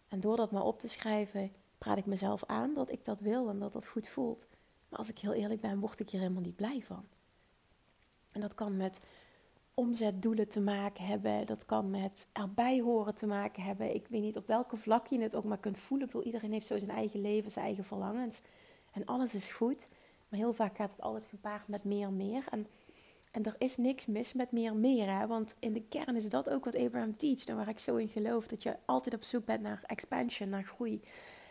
En 0.08 0.20
door 0.20 0.36
dat 0.36 0.50
maar 0.50 0.64
op 0.64 0.78
te 0.78 0.88
schrijven, 0.88 1.52
praat 1.78 1.98
ik 1.98 2.06
mezelf 2.06 2.44
aan 2.44 2.74
dat 2.74 2.92
ik 2.92 3.04
dat 3.04 3.20
wil 3.20 3.48
en 3.48 3.58
dat 3.58 3.72
dat 3.72 3.86
goed 3.86 4.08
voelt. 4.08 4.46
Maar 4.88 4.98
als 4.98 5.08
ik 5.08 5.18
heel 5.18 5.32
eerlijk 5.32 5.60
ben, 5.60 5.80
word 5.80 6.00
ik 6.00 6.10
hier 6.10 6.20
helemaal 6.20 6.42
niet 6.42 6.56
blij 6.56 6.82
van. 6.84 7.04
En 8.32 8.40
dat 8.40 8.54
kan 8.54 8.76
met 8.76 9.00
omzetdoelen 9.78 10.48
te 10.48 10.60
maken 10.60 11.04
hebben. 11.04 11.46
Dat 11.46 11.66
kan 11.66 11.90
met 11.90 12.28
erbij 12.32 12.80
horen 12.80 13.14
te 13.14 13.26
maken 13.26 13.62
hebben. 13.62 13.94
Ik 13.94 14.06
weet 14.08 14.22
niet 14.22 14.36
op 14.36 14.46
welke 14.46 14.76
vlak 14.76 15.06
je 15.06 15.20
het 15.20 15.36
ook 15.36 15.44
maar 15.44 15.58
kunt 15.58 15.78
voelen. 15.78 16.06
Ik 16.06 16.12
bedoel, 16.12 16.26
iedereen 16.26 16.52
heeft 16.52 16.66
zo 16.66 16.78
zijn 16.78 16.90
eigen 16.90 17.20
leven, 17.20 17.50
zijn 17.50 17.64
eigen 17.64 17.84
verlangens. 17.84 18.40
En 18.92 19.04
alles 19.04 19.34
is 19.34 19.48
goed. 19.48 19.88
Maar 20.28 20.38
heel 20.38 20.52
vaak 20.52 20.76
gaat 20.76 20.90
het 20.90 21.00
altijd 21.00 21.26
gepaard 21.26 21.68
met 21.68 21.84
meer 21.84 22.12
meer. 22.12 22.44
En, 22.50 22.66
en 23.30 23.44
er 23.44 23.54
is 23.58 23.76
niks 23.76 24.06
mis 24.06 24.32
met 24.32 24.52
meer 24.52 24.76
meer. 24.76 25.18
Hè? 25.18 25.26
Want 25.26 25.54
in 25.58 25.72
de 25.72 25.82
kern 25.82 26.16
is 26.16 26.28
dat 26.28 26.50
ook 26.50 26.64
wat 26.64 26.76
Abraham 26.76 27.16
teacht. 27.16 27.48
En 27.48 27.56
waar 27.56 27.68
ik 27.68 27.78
zo 27.78 27.96
in 27.96 28.08
geloof. 28.08 28.46
Dat 28.46 28.62
je 28.62 28.76
altijd 28.84 29.14
op 29.14 29.22
zoek 29.22 29.44
bent 29.44 29.62
naar 29.62 29.82
expansion, 29.86 30.48
naar 30.48 30.64
groei. 30.64 31.00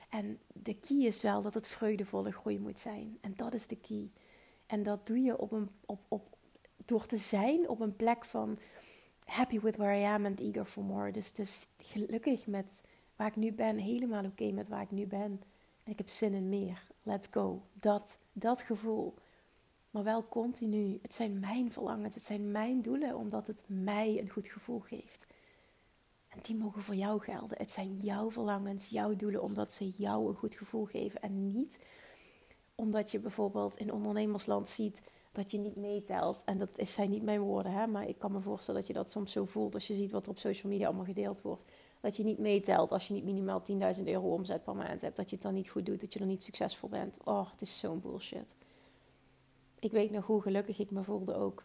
En 0.10 0.40
de 0.54 0.74
key 0.80 0.98
is 0.98 1.22
wel 1.22 1.42
dat 1.42 1.54
het 1.54 1.68
vreugdevolle 1.68 2.32
groei 2.32 2.60
moet 2.60 2.80
zijn. 2.80 3.18
En 3.22 3.34
dat 3.36 3.54
is 3.54 3.68
de 3.68 3.78
key. 3.78 4.12
En 4.66 4.84
dat 4.84 5.08
doe 5.08 5.22
je 5.22 5.38
op 5.38 5.52
een, 5.52 5.70
op, 5.86 6.00
op, 6.08 6.38
door 6.86 7.06
te 7.06 7.18
zijn 7.18 7.70
op 7.70 7.80
een 7.80 7.96
plek 7.96 8.26
van 8.26 8.58
happy 9.26 9.60
with 9.60 9.76
where 9.76 10.00
I 10.00 10.04
am 10.04 10.26
and 10.26 10.40
eager 10.40 10.66
for 10.66 10.84
more. 10.84 11.12
Dus, 11.12 11.34
dus 11.34 11.68
gelukkig 11.78 12.48
met 12.48 12.82
waar 13.16 13.28
ik 13.28 13.36
nu 13.36 13.52
ben, 13.52 13.78
helemaal 13.78 14.26
oké 14.26 14.52
met 14.52 14.68
waar 14.68 14.82
ik 14.82 14.92
nu 14.92 15.06
ben. 15.06 15.42
En 15.84 15.92
ik 15.92 15.98
heb 15.98 16.10
zin 16.10 16.34
in 16.34 16.50
meer. 16.50 16.88
Let's 17.04 17.28
go. 17.32 17.62
Dat, 17.74 18.18
dat 18.34 18.62
gevoel. 18.62 19.14
Maar 19.92 20.04
wel 20.04 20.28
continu. 20.28 21.00
Het 21.02 21.14
zijn 21.14 21.40
mijn 21.40 21.72
verlangens, 21.72 22.16
het 22.16 22.24
zijn 22.24 22.52
mijn 22.52 22.82
doelen, 22.82 23.16
omdat 23.16 23.48
het 23.48 23.64
mij 23.68 24.20
een 24.20 24.30
goed 24.30 24.48
gevoel 24.48 24.80
geeft. 24.80 25.26
Die 26.42 26.56
mogen 26.56 26.82
voor 26.82 26.96
jou 26.96 27.20
gelden. 27.20 27.58
Het 27.58 27.72
zijn 27.72 27.92
jouw 27.92 28.32
verlangens, 28.32 28.90
jouw 28.90 29.16
doelen, 29.16 29.42
omdat 29.42 29.74
ze 29.74 29.90
jou 29.90 30.30
een 30.30 30.36
goed 30.36 30.56
gevoel 30.56 30.86
geven. 30.86 31.22
En 31.22 31.52
niet 31.52 31.80
omdat 32.76 33.12
je 33.12 33.20
bijvoorbeeld 33.20 33.78
in 33.78 33.94
ondernemersland 33.94 34.68
ziet 34.68 35.02
dat 35.32 35.52
je 35.52 35.58
niet 35.58 35.76
meetelt. 35.76 36.44
En 36.46 36.58
dat 36.58 36.70
zijn 36.74 37.10
niet 37.10 37.24
mijn 37.24 37.40
woorden, 37.40 37.72
hè? 37.72 37.88
maar 37.88 38.08
ik 38.08 38.20
kan 38.20 38.32
me 38.32 38.40
voorstellen 38.40 38.80
dat 38.80 38.90
je 38.90 38.96
dat 38.96 39.12
soms 39.12 39.32
zo 39.32 39.46
voelt 39.46 39.74
als 39.74 39.88
je 39.88 39.94
ziet 39.94 40.12
wat 40.12 40.26
er 40.26 40.32
op 40.32 40.40
social 40.40 40.72
media 40.72 40.88
allemaal 40.88 41.06
gedeeld 41.06 41.42
wordt. 41.42 41.66
Dat 42.00 42.18
je 42.18 42.24
niet 42.24 42.40
meetelt 42.40 42.92
als 42.92 43.08
je 43.08 43.14
niet 43.14 43.24
minimaal 43.24 43.64
10.000 43.98 44.04
euro 44.04 44.34
omzet 44.34 44.64
per 44.64 44.76
maand 44.76 45.02
hebt. 45.02 45.16
Dat 45.16 45.30
je 45.30 45.36
het 45.36 45.46
dan 45.46 45.54
niet 45.54 45.70
goed 45.70 45.86
doet, 45.86 46.02
dat 46.02 46.14
je 46.14 46.20
er 46.20 46.26
niet 46.26 46.44
succesvol 46.44 46.90
bent. 46.90 47.20
Oh, 47.24 47.52
het 47.52 47.62
is 47.62 47.80
zo'n 47.80 48.02
bullshit. 48.02 48.56
Ik 49.80 49.92
weet 49.92 50.12
nog 50.12 50.26
hoe 50.26 50.42
gelukkig 50.42 50.80
ik 50.80 50.92
me 50.92 51.04
voelde 51.04 51.36
ook. 51.36 51.64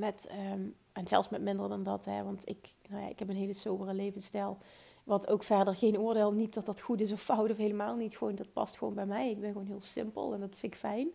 Met, 0.00 0.26
ehm, 0.26 0.60
en 0.92 1.06
zelfs 1.06 1.28
met 1.28 1.42
minder 1.42 1.68
dan 1.68 1.82
dat, 1.82 2.04
hè, 2.04 2.22
want 2.22 2.48
ik, 2.48 2.68
nou 2.88 3.02
ja, 3.02 3.08
ik 3.08 3.18
heb 3.18 3.28
een 3.28 3.36
hele 3.36 3.54
sobere 3.54 3.94
levensstijl. 3.94 4.58
Wat 5.04 5.28
ook 5.28 5.42
verder 5.42 5.76
geen 5.76 5.98
oordeel, 5.98 6.32
niet 6.32 6.54
dat 6.54 6.66
dat 6.66 6.80
goed 6.80 7.00
is 7.00 7.12
of 7.12 7.22
fout 7.22 7.50
of 7.50 7.56
helemaal 7.56 7.96
niet. 7.96 8.16
Gewoon, 8.16 8.34
dat 8.34 8.52
past 8.52 8.78
gewoon 8.78 8.94
bij 8.94 9.06
mij. 9.06 9.30
Ik 9.30 9.40
ben 9.40 9.52
gewoon 9.52 9.66
heel 9.66 9.80
simpel 9.80 10.34
en 10.34 10.40
dat 10.40 10.56
vind 10.56 10.72
ik 10.72 10.78
fijn. 10.78 11.08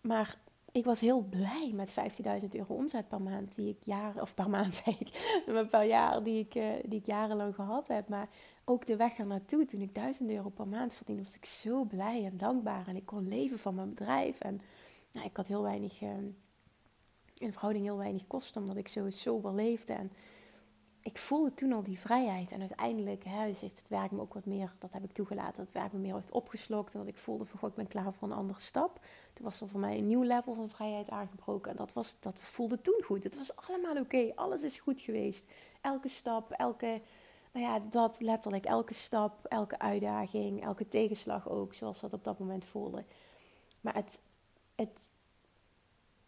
Maar 0.00 0.38
ik 0.72 0.84
was 0.84 1.00
heel 1.00 1.22
blij 1.22 1.70
met 1.74 1.94
15.000 2.42 2.48
euro 2.50 2.74
omzet 2.74 3.08
per 3.08 3.22
maand 3.22 3.54
die 3.54 3.68
ik 3.68 3.84
jaren, 3.84 4.22
of 4.22 4.34
per 4.34 4.50
maand 4.50 4.74
zei 4.84 4.96
ik, 4.98 5.36
per 5.70 5.84
jaar 5.84 6.22
die 6.22 6.38
ik, 6.38 6.54
uh, 6.54 6.72
die 6.84 6.98
ik 6.98 7.06
jarenlang 7.06 7.54
gehad 7.54 7.88
heb. 7.88 8.08
Maar 8.08 8.28
ook 8.64 8.86
de 8.86 8.96
weg 8.96 9.18
er 9.18 9.26
naartoe, 9.26 9.64
toen 9.64 9.80
ik 9.80 9.94
1000 9.94 10.30
euro 10.30 10.48
per 10.48 10.68
maand 10.68 10.94
verdiende, 10.94 11.22
was 11.22 11.36
ik 11.36 11.44
zo 11.44 11.84
blij 11.84 12.24
en 12.24 12.36
dankbaar. 12.36 12.88
En 12.88 12.96
ik 12.96 13.06
kon 13.06 13.28
leven 13.28 13.58
van 13.58 13.74
mijn 13.74 13.88
bedrijf. 13.88 14.40
En 14.40 14.60
nou, 15.12 15.26
ik 15.26 15.36
had 15.36 15.46
heel 15.46 15.62
weinig, 15.62 16.02
uh, 16.02 16.10
in 17.38 17.52
verhouding 17.52 17.84
heel 17.84 17.96
weinig 17.96 18.26
kosten, 18.26 18.62
omdat 18.62 18.76
ik 18.76 18.88
zo 18.88 19.10
sober 19.10 19.54
leefde. 19.54 19.92
En 19.92 20.12
ik 21.06 21.18
voelde 21.18 21.54
toen 21.54 21.72
al 21.72 21.82
die 21.82 21.98
vrijheid. 21.98 22.52
En 22.52 22.60
uiteindelijk 22.60 23.24
hè, 23.24 23.46
dus 23.46 23.60
heeft 23.60 23.78
het 23.78 23.88
werk 23.88 24.10
me 24.10 24.20
ook 24.20 24.34
wat 24.34 24.46
meer, 24.46 24.74
dat 24.78 24.92
heb 24.92 25.04
ik 25.04 25.12
toegelaten, 25.12 25.56
dat 25.56 25.66
het 25.66 25.72
werk 25.72 25.92
me 25.92 25.98
meer 25.98 26.14
heeft 26.14 26.30
opgeslokt. 26.30 26.94
En 26.94 26.98
dat 26.98 27.08
ik 27.08 27.16
voelde 27.16 27.44
van, 27.44 27.58
goh, 27.58 27.68
ik 27.68 27.74
ben 27.74 27.86
klaar 27.86 28.12
voor 28.12 28.28
een 28.28 28.34
andere 28.36 28.60
stap. 28.60 29.00
Toen 29.32 29.44
was 29.44 29.60
er 29.60 29.68
voor 29.68 29.80
mij 29.80 29.98
een 29.98 30.06
nieuw 30.06 30.22
level 30.22 30.54
van 30.54 30.68
vrijheid 30.68 31.10
aangebroken. 31.10 31.70
En 31.70 31.76
dat, 31.76 31.92
was, 31.92 32.20
dat 32.20 32.38
voelde 32.38 32.80
toen 32.80 33.02
goed. 33.04 33.24
Het 33.24 33.36
was 33.36 33.56
allemaal 33.56 33.96
oké. 33.96 34.32
Alles 34.34 34.62
is 34.62 34.78
goed 34.78 35.00
geweest. 35.00 35.50
Elke 35.80 36.08
stap, 36.08 36.50
elke, 36.50 37.00
nou 37.52 37.66
ja, 37.66 37.80
dat 37.90 38.20
letterlijk. 38.20 38.64
Elke 38.64 38.94
stap, 38.94 39.44
elke 39.44 39.78
uitdaging, 39.78 40.62
elke 40.62 40.88
tegenslag 40.88 41.48
ook, 41.48 41.74
zoals 41.74 42.00
dat 42.00 42.12
op 42.12 42.24
dat 42.24 42.38
moment 42.38 42.64
voelde. 42.64 43.04
Maar 43.80 43.94
het, 43.94 44.20
het, 44.74 45.10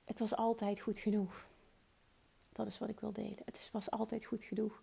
het 0.08 0.18
was 0.18 0.36
altijd 0.36 0.80
goed 0.80 0.98
genoeg. 0.98 1.46
Dat 2.52 2.66
is 2.66 2.78
wat 2.78 2.88
ik 2.88 3.00
wil 3.00 3.12
delen. 3.12 3.38
Het 3.44 3.68
was 3.72 3.90
altijd 3.90 4.24
goed 4.24 4.44
genoeg. 4.44 4.82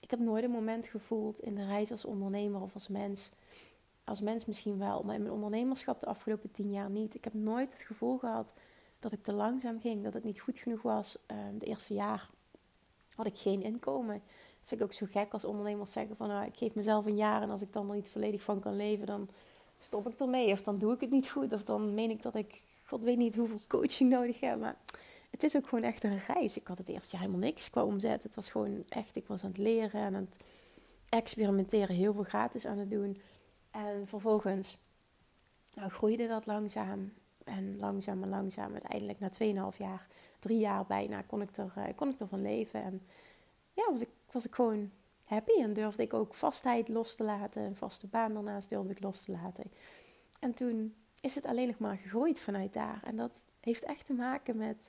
Ik 0.00 0.10
heb 0.10 0.20
nooit 0.20 0.44
een 0.44 0.50
moment 0.50 0.86
gevoeld 0.86 1.40
in 1.40 1.54
de 1.54 1.66
reis 1.66 1.90
als 1.90 2.04
ondernemer 2.04 2.60
of 2.60 2.74
als 2.74 2.88
mens. 2.88 3.30
Als 4.04 4.20
mens 4.20 4.44
misschien 4.44 4.78
wel, 4.78 5.02
maar 5.02 5.14
in 5.14 5.22
mijn 5.22 5.34
ondernemerschap 5.34 6.00
de 6.00 6.06
afgelopen 6.06 6.50
tien 6.50 6.72
jaar 6.72 6.90
niet. 6.90 7.14
Ik 7.14 7.24
heb 7.24 7.34
nooit 7.34 7.72
het 7.72 7.82
gevoel 7.82 8.18
gehad 8.18 8.54
dat 8.98 9.12
ik 9.12 9.22
te 9.22 9.32
langzaam 9.32 9.80
ging, 9.80 10.02
dat 10.02 10.14
het 10.14 10.24
niet 10.24 10.40
goed 10.40 10.58
genoeg 10.58 10.82
was. 10.82 11.16
Uh, 11.30 11.36
de 11.58 11.66
eerste 11.66 11.94
jaar 11.94 12.30
had 13.14 13.26
ik 13.26 13.38
geen 13.38 13.62
inkomen. 13.62 14.14
Dat 14.14 14.68
vind 14.68 14.80
ik 14.80 14.86
ook 14.86 14.92
zo 14.92 15.06
gek 15.08 15.32
als 15.32 15.44
ondernemers 15.44 15.92
zeggen 15.92 16.16
van 16.16 16.28
nou, 16.28 16.46
ik 16.46 16.56
geef 16.56 16.74
mezelf 16.74 17.06
een 17.06 17.16
jaar 17.16 17.42
en 17.42 17.50
als 17.50 17.62
ik 17.62 17.72
dan 17.72 17.88
er 17.88 17.94
niet 17.94 18.08
volledig 18.08 18.42
van 18.42 18.60
kan 18.60 18.76
leven, 18.76 19.06
dan 19.06 19.28
stop 19.78 20.08
ik 20.08 20.20
ermee. 20.20 20.52
Of 20.52 20.62
dan 20.62 20.78
doe 20.78 20.92
ik 20.92 21.00
het 21.00 21.10
niet 21.10 21.30
goed. 21.30 21.52
Of 21.52 21.64
dan 21.64 21.94
meen 21.94 22.10
ik 22.10 22.22
dat 22.22 22.34
ik, 22.34 22.62
god 22.92 23.02
weet 23.02 23.16
niet 23.16 23.34
hoeveel 23.34 23.60
coaching 23.68 24.10
nodig 24.10 24.40
heb. 24.40 24.60
Maar 24.60 24.76
het 25.30 25.42
is 25.42 25.56
ook 25.56 25.68
gewoon 25.68 25.84
echt 25.84 26.04
een 26.04 26.20
reis. 26.26 26.56
Ik 26.56 26.66
had 26.66 26.78
het 26.78 26.88
eerst 26.88 27.12
helemaal 27.12 27.38
niks 27.38 27.70
qua 27.70 27.84
omzet. 27.84 28.22
Het 28.22 28.34
was 28.34 28.50
gewoon 28.50 28.84
echt, 28.88 29.16
ik 29.16 29.26
was 29.26 29.42
aan 29.42 29.48
het 29.48 29.58
leren 29.58 30.00
en 30.00 30.14
aan 30.14 30.28
het 30.30 30.44
experimenteren, 31.08 31.96
heel 31.96 32.12
veel 32.12 32.22
gratis 32.22 32.66
aan 32.66 32.78
het 32.78 32.90
doen. 32.90 33.20
En 33.70 34.08
vervolgens 34.08 34.76
nou, 35.74 35.90
groeide 35.90 36.26
dat 36.26 36.46
langzaam. 36.46 37.12
En 37.44 37.78
langzaam 37.78 38.22
en 38.22 38.28
langzaam, 38.28 38.72
uiteindelijk 38.72 39.20
na 39.20 39.70
2,5 39.72 39.76
jaar, 39.78 40.06
drie 40.38 40.58
jaar 40.58 40.86
bijna, 40.86 41.22
kon 41.22 41.42
ik, 41.42 41.56
er, 41.56 41.72
uh, 41.78 41.84
kon 41.96 42.08
ik 42.08 42.20
ervan 42.20 42.42
leven. 42.42 42.82
En 42.82 43.02
ja, 43.72 43.90
was 43.90 44.00
ik, 44.00 44.08
was 44.30 44.46
ik 44.46 44.54
gewoon 44.54 44.90
happy 45.24 45.60
en 45.60 45.72
durfde 45.72 46.02
ik 46.02 46.14
ook 46.14 46.34
vastheid 46.34 46.88
los 46.88 47.14
te 47.14 47.24
laten. 47.24 47.62
Een 47.62 47.76
vaste 47.76 48.06
baan 48.06 48.34
daarnaast 48.34 48.68
durfde 48.68 48.92
ik 48.92 49.02
los 49.02 49.22
te 49.22 49.32
laten. 49.32 49.64
En 50.40 50.54
toen 50.54 50.94
is 51.22 51.34
het 51.34 51.46
alleen 51.46 51.66
nog 51.66 51.78
maar 51.78 51.96
gegroeid 51.96 52.40
vanuit 52.40 52.72
daar. 52.72 53.00
En 53.04 53.16
dat 53.16 53.44
heeft 53.60 53.82
echt 53.82 54.06
te 54.06 54.12
maken 54.12 54.56
met 54.56 54.88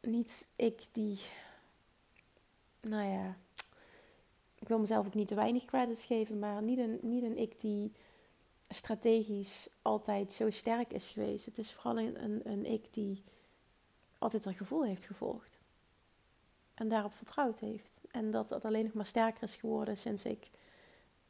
niet 0.00 0.48
ik 0.56 0.86
die, 0.92 1.18
nou 2.80 3.04
ja, 3.04 3.36
ik 4.54 4.68
wil 4.68 4.78
mezelf 4.78 5.06
ook 5.06 5.14
niet 5.14 5.28
te 5.28 5.34
weinig 5.34 5.64
credits 5.64 6.04
geven, 6.04 6.38
maar 6.38 6.62
niet 6.62 6.78
een, 6.78 6.98
niet 7.02 7.22
een 7.22 7.38
ik 7.38 7.60
die 7.60 7.92
strategisch 8.68 9.68
altijd 9.82 10.32
zo 10.32 10.50
sterk 10.50 10.92
is 10.92 11.10
geweest. 11.10 11.44
Het 11.46 11.58
is 11.58 11.72
vooral 11.72 11.98
een, 11.98 12.24
een, 12.24 12.40
een 12.44 12.66
ik 12.66 12.92
die 12.92 13.22
altijd 14.18 14.44
haar 14.44 14.54
gevoel 14.54 14.84
heeft 14.84 15.04
gevolgd. 15.04 15.58
En 16.74 16.88
daarop 16.88 17.12
vertrouwd 17.14 17.60
heeft. 17.60 18.00
En 18.10 18.30
dat 18.30 18.48
dat 18.48 18.64
alleen 18.64 18.84
nog 18.84 18.92
maar 18.92 19.06
sterker 19.06 19.42
is 19.42 19.56
geworden 19.56 19.96
sinds 19.96 20.24
ik 20.24 20.50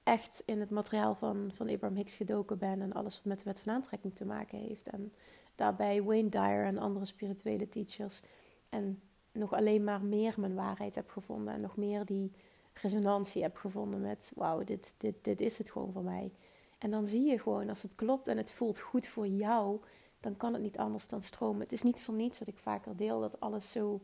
echt 0.06 0.42
in 0.44 0.60
het 0.60 0.70
materiaal 0.70 1.14
van, 1.14 1.50
van 1.54 1.68
Abraham 1.68 1.96
Hicks 1.96 2.14
gedoken 2.14 2.58
ben. 2.58 2.82
En 2.82 2.92
alles 2.92 3.14
wat 3.14 3.24
met 3.24 3.38
de 3.38 3.44
wet 3.44 3.60
van 3.60 3.72
aantrekking 3.72 4.14
te 4.14 4.24
maken 4.24 4.58
heeft. 4.58 4.86
En 4.86 5.12
daarbij 5.54 6.02
Wayne 6.02 6.28
Dyer 6.28 6.64
en 6.64 6.78
andere 6.78 7.04
spirituele 7.04 7.68
teachers 7.68 8.20
en 8.68 9.02
nog 9.32 9.52
alleen 9.52 9.84
maar 9.84 10.02
meer 10.02 10.34
mijn 10.38 10.54
waarheid 10.54 10.94
heb 10.94 11.10
gevonden. 11.10 11.54
En 11.54 11.60
nog 11.60 11.76
meer 11.76 12.04
die 12.04 12.32
resonantie 12.72 13.42
heb 13.42 13.56
gevonden 13.56 14.00
met: 14.00 14.32
wauw, 14.34 14.64
dit, 14.64 14.94
dit, 14.96 15.24
dit 15.24 15.40
is 15.40 15.58
het 15.58 15.70
gewoon 15.70 15.92
voor 15.92 16.04
mij. 16.04 16.32
En 16.78 16.90
dan 16.90 17.06
zie 17.06 17.26
je 17.26 17.38
gewoon, 17.38 17.68
als 17.68 17.82
het 17.82 17.94
klopt 17.94 18.28
en 18.28 18.36
het 18.36 18.50
voelt 18.50 18.78
goed 18.78 19.06
voor 19.06 19.26
jou, 19.26 19.80
dan 20.20 20.36
kan 20.36 20.52
het 20.52 20.62
niet 20.62 20.78
anders 20.78 21.08
dan 21.08 21.22
stromen. 21.22 21.60
Het 21.60 21.72
is 21.72 21.82
niet 21.82 22.02
voor 22.02 22.14
niets 22.14 22.38
dat 22.38 22.48
ik 22.48 22.58
vaker 22.58 22.96
deel 22.96 23.20
dat 23.20 23.40
alles 23.40 23.70
zo 23.70 24.00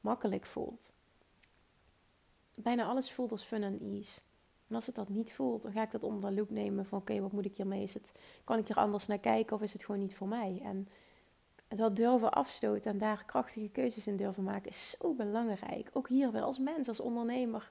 makkelijk 0.00 0.46
voelt. 0.46 0.92
Bijna 2.54 2.84
alles 2.84 3.12
voelt 3.12 3.30
als 3.30 3.42
fun 3.42 3.62
en 3.62 3.80
ease. 3.80 4.20
En 4.68 4.74
als 4.74 4.86
het 4.86 4.94
dat 4.94 5.08
niet 5.08 5.32
voelt, 5.32 5.62
dan 5.62 5.72
ga 5.72 5.82
ik 5.82 5.90
dat 5.90 6.04
onder 6.04 6.30
de 6.30 6.36
loep 6.36 6.50
nemen 6.50 6.86
van 6.86 6.98
oké, 6.98 7.20
wat 7.20 7.32
moet 7.32 7.44
ik 7.44 7.56
hiermee? 7.56 7.82
Is 7.82 7.94
het, 7.94 8.12
kan 8.44 8.58
ik 8.58 8.68
er 8.68 8.76
anders 8.76 9.06
naar 9.06 9.18
kijken 9.18 9.56
of 9.56 9.62
is 9.62 9.72
het 9.72 9.84
gewoon 9.84 10.00
niet 10.00 10.14
voor 10.14 10.28
mij? 10.28 10.60
En 10.64 10.88
dat 11.68 11.96
durven 11.96 12.32
afstoten 12.32 12.90
en 12.90 12.98
daar 12.98 13.24
krachtige 13.24 13.68
keuzes 13.68 14.06
in 14.06 14.16
durven 14.16 14.42
maken 14.42 14.70
is 14.70 14.96
zo 15.00 15.14
belangrijk. 15.14 15.90
Ook 15.92 16.08
hier 16.08 16.32
weer 16.32 16.42
als 16.42 16.58
mens, 16.58 16.88
als 16.88 17.00
ondernemer. 17.00 17.70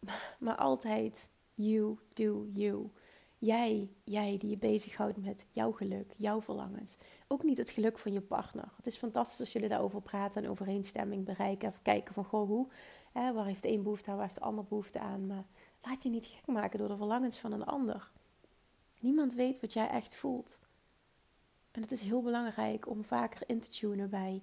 Maar 0.38 0.56
altijd 0.56 1.28
you 1.54 1.98
do 2.12 2.46
you. 2.52 2.90
Jij, 3.38 3.88
jij 4.04 4.36
die 4.38 4.50
je 4.50 4.58
bezighoudt 4.58 5.16
met 5.16 5.44
jouw 5.50 5.72
geluk, 5.72 6.14
jouw 6.16 6.42
verlangens. 6.42 6.96
Ook 7.26 7.42
niet 7.42 7.58
het 7.58 7.70
geluk 7.70 7.98
van 7.98 8.12
je 8.12 8.20
partner. 8.20 8.72
Het 8.76 8.86
is 8.86 8.96
fantastisch 8.96 9.40
als 9.40 9.52
jullie 9.52 9.68
daarover 9.68 10.02
praten 10.02 10.42
en 10.42 10.50
overeenstemming 10.50 11.24
bereiken. 11.24 11.68
Even 11.68 11.82
kijken 11.82 12.14
van, 12.14 12.24
goh, 12.24 12.48
hoe? 12.48 12.66
Waar 13.18 13.46
heeft 13.46 13.62
de 13.62 13.70
een 13.70 13.82
behoefte 13.82 14.10
aan, 14.10 14.16
waar 14.16 14.26
heeft 14.26 14.38
de 14.38 14.44
ander 14.44 14.64
behoefte 14.64 14.98
aan? 14.98 15.26
Maar 15.26 15.44
laat 15.82 16.02
je 16.02 16.08
niet 16.08 16.26
gek 16.26 16.46
maken 16.46 16.78
door 16.78 16.88
de 16.88 16.96
verlangens 16.96 17.38
van 17.38 17.52
een 17.52 17.64
ander. 17.64 18.10
Niemand 19.00 19.34
weet 19.34 19.60
wat 19.60 19.72
jij 19.72 19.88
echt 19.88 20.14
voelt. 20.14 20.58
En 21.70 21.82
het 21.82 21.90
is 21.90 22.00
heel 22.00 22.22
belangrijk 22.22 22.88
om 22.88 23.04
vaker 23.04 23.42
in 23.46 23.60
te 23.60 23.68
tunen 23.68 24.10
bij 24.10 24.42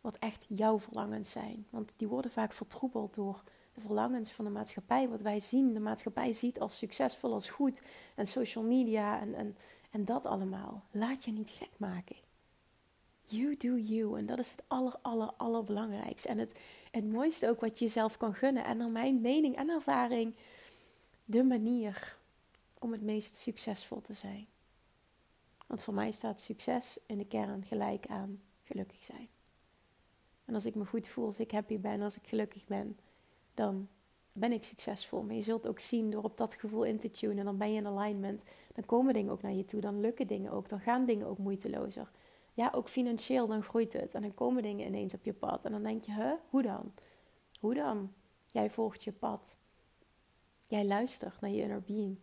wat 0.00 0.16
echt 0.16 0.44
jouw 0.48 0.78
verlangens 0.78 1.30
zijn. 1.30 1.66
Want 1.70 1.94
die 1.96 2.08
worden 2.08 2.30
vaak 2.30 2.52
vertroebeld 2.52 3.14
door 3.14 3.42
de 3.74 3.80
verlangens 3.80 4.32
van 4.32 4.44
de 4.44 4.50
maatschappij. 4.50 5.08
Wat 5.08 5.20
wij 5.20 5.40
zien, 5.40 5.72
de 5.72 5.80
maatschappij 5.80 6.32
ziet 6.32 6.60
als 6.60 6.78
succesvol, 6.78 7.32
als 7.32 7.50
goed. 7.50 7.82
En 8.14 8.26
social 8.26 8.64
media 8.64 9.20
en, 9.20 9.34
en, 9.34 9.56
en 9.90 10.04
dat 10.04 10.26
allemaal. 10.26 10.84
Laat 10.90 11.24
je 11.24 11.32
niet 11.32 11.50
gek 11.50 11.70
maken. 11.76 12.16
You 13.32 13.56
do 13.56 13.76
you. 13.76 14.18
En 14.18 14.26
dat 14.26 14.38
is 14.38 14.50
het 14.50 14.62
aller, 14.66 14.96
aller, 15.02 15.30
allerbelangrijkste. 15.36 16.28
En 16.28 16.38
het, 16.38 16.58
het 16.90 17.12
mooiste 17.12 17.48
ook 17.48 17.60
wat 17.60 17.78
je 17.78 17.84
jezelf 17.84 18.16
kan 18.16 18.34
gunnen. 18.34 18.64
En 18.64 18.76
naar 18.76 18.90
mijn 18.90 19.20
mening 19.20 19.56
en 19.56 19.68
ervaring, 19.68 20.34
de 21.24 21.44
manier 21.44 22.18
om 22.78 22.92
het 22.92 23.02
meest 23.02 23.34
succesvol 23.34 24.00
te 24.00 24.12
zijn. 24.12 24.46
Want 25.66 25.82
voor 25.82 25.94
mij 25.94 26.10
staat 26.10 26.40
succes 26.40 26.98
in 27.06 27.18
de 27.18 27.26
kern 27.26 27.64
gelijk 27.64 28.06
aan 28.06 28.40
gelukkig 28.64 29.04
zijn. 29.04 29.28
En 30.44 30.54
als 30.54 30.66
ik 30.66 30.74
me 30.74 30.84
goed 30.84 31.08
voel, 31.08 31.26
als 31.26 31.40
ik 31.40 31.50
happy 31.50 31.78
ben, 31.78 32.00
als 32.00 32.16
ik 32.16 32.26
gelukkig 32.26 32.66
ben, 32.66 32.98
dan 33.54 33.88
ben 34.32 34.52
ik 34.52 34.64
succesvol. 34.64 35.22
Maar 35.22 35.34
je 35.34 35.42
zult 35.42 35.66
ook 35.66 35.80
zien 35.80 36.10
door 36.10 36.22
op 36.22 36.36
dat 36.36 36.54
gevoel 36.54 36.84
in 36.84 36.98
te 36.98 37.10
tunen, 37.10 37.44
dan 37.44 37.56
ben 37.56 37.72
je 37.72 37.78
in 37.78 37.86
alignment. 37.86 38.42
Dan 38.74 38.84
komen 38.84 39.14
dingen 39.14 39.32
ook 39.32 39.42
naar 39.42 39.52
je 39.52 39.64
toe, 39.64 39.80
dan 39.80 40.00
lukken 40.00 40.26
dingen 40.26 40.52
ook, 40.52 40.68
dan 40.68 40.80
gaan 40.80 41.04
dingen 41.04 41.26
ook 41.26 41.38
moeitelozer. 41.38 42.10
Ja, 42.52 42.70
ook 42.74 42.88
financieel, 42.88 43.46
dan 43.46 43.62
groeit 43.62 43.92
het. 43.92 44.14
En 44.14 44.22
dan 44.22 44.34
komen 44.34 44.62
dingen 44.62 44.86
ineens 44.86 45.14
op 45.14 45.24
je 45.24 45.34
pad. 45.34 45.64
En 45.64 45.72
dan 45.72 45.82
denk 45.82 46.04
je, 46.04 46.12
huh, 46.12 46.32
hoe 46.48 46.62
dan? 46.62 46.92
Hoe 47.60 47.74
dan? 47.74 48.12
Jij 48.46 48.70
volgt 48.70 49.04
je 49.04 49.12
pad. 49.12 49.58
Jij 50.66 50.84
luistert 50.84 51.40
naar 51.40 51.50
je 51.50 51.62
inner 51.62 51.82
being. 51.82 52.18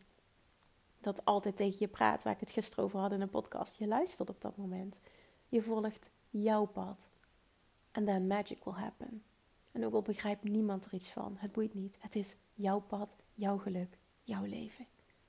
Dat 0.99 1.25
altijd 1.25 1.55
tegen 1.55 1.75
je 1.79 1.87
praat, 1.87 2.23
waar 2.23 2.33
ik 2.33 2.39
het 2.39 2.51
gisteren 2.51 2.83
over 2.83 2.99
had 2.99 3.11
in 3.11 3.21
een 3.21 3.29
podcast. 3.29 3.75
Je 3.75 3.87
luistert 3.87 4.29
op 4.29 4.41
dat 4.41 4.57
moment. 4.57 4.99
Je 5.47 5.61
volgt 5.61 6.09
jouw 6.29 6.65
pad. 6.65 7.09
And 7.91 8.05
then 8.05 8.27
magic 8.27 8.63
will 8.63 8.73
happen. 8.73 9.23
En 9.71 9.85
ook 9.85 9.93
al 9.93 10.01
begrijpt 10.01 10.43
niemand 10.43 10.85
er 10.85 10.93
iets 10.93 11.11
van, 11.11 11.35
het 11.37 11.51
boeit 11.51 11.73
niet. 11.73 11.95
Het 11.99 12.15
is 12.15 12.37
jouw 12.53 12.79
pad, 12.79 13.15
jouw 13.33 13.57
geluk, 13.57 13.97
jouw 14.23 14.43
leven, 14.43 14.85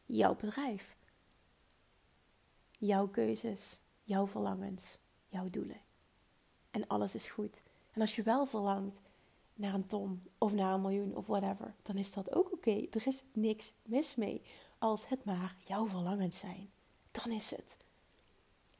jouw 0.06 0.36
bedrijf. 0.36 0.96
Jouw 2.78 3.08
keuzes, 3.08 3.82
jouw 4.10 4.26
verlangens, 4.26 4.98
jouw 5.28 5.50
doelen. 5.50 5.80
En 6.70 6.86
alles 6.86 7.14
is 7.14 7.28
goed. 7.28 7.62
En 7.92 8.00
als 8.00 8.16
je 8.16 8.22
wel 8.22 8.46
verlangt 8.46 9.00
naar 9.54 9.74
een 9.74 9.86
ton 9.86 10.22
of 10.38 10.52
naar 10.52 10.74
een 10.74 10.80
miljoen 10.80 11.16
of 11.16 11.26
whatever, 11.26 11.74
dan 11.82 11.96
is 11.96 12.12
dat 12.12 12.34
ook 12.34 12.52
oké. 12.52 12.86
Er 12.90 13.06
is 13.06 13.22
niks 13.32 13.72
mis 13.82 14.14
mee 14.14 14.42
als 14.78 15.08
het 15.08 15.24
maar 15.24 15.56
jouw 15.64 15.88
verlangens 15.88 16.38
zijn. 16.38 16.70
Dan 17.10 17.30
is 17.30 17.50
het. 17.50 17.76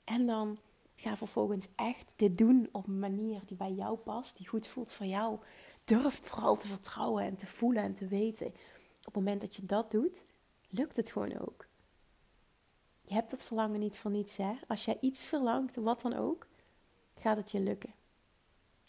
En 0.05 0.27
dan 0.27 0.59
ga 0.95 1.17
vervolgens 1.17 1.69
echt 1.77 2.13
dit 2.17 2.39
doen 2.39 2.69
op 2.73 2.87
een 2.87 2.99
manier 2.99 3.41
die 3.47 3.57
bij 3.57 3.73
jou 3.73 3.97
past, 3.97 4.37
die 4.37 4.49
goed 4.49 4.67
voelt 4.67 4.93
voor 4.93 5.07
jou. 5.07 5.39
Durf 5.85 6.21
vooral 6.23 6.57
te 6.57 6.67
vertrouwen 6.67 7.25
en 7.25 7.37
te 7.37 7.47
voelen 7.47 7.83
en 7.83 7.95
te 7.95 8.07
weten. 8.07 8.47
Op 8.47 9.05
het 9.05 9.15
moment 9.15 9.41
dat 9.41 9.57
je 9.57 9.63
dat 9.63 9.91
doet, 9.91 10.25
lukt 10.69 10.97
het 10.97 11.11
gewoon 11.11 11.39
ook. 11.39 11.69
Je 13.11 13.17
hebt 13.17 13.31
dat 13.31 13.45
verlangen 13.45 13.81
niet 13.81 13.99
voor 13.99 14.11
niets, 14.11 14.37
hè? 14.37 14.53
Als 14.69 14.85
jij 14.85 14.99
iets 15.01 15.25
verlangt, 15.25 15.77
wat 15.77 16.01
dan 16.01 16.15
ook, 16.15 16.47
gaat 17.15 17.37
het 17.37 17.51
je 17.51 17.61
lukken. 17.61 17.93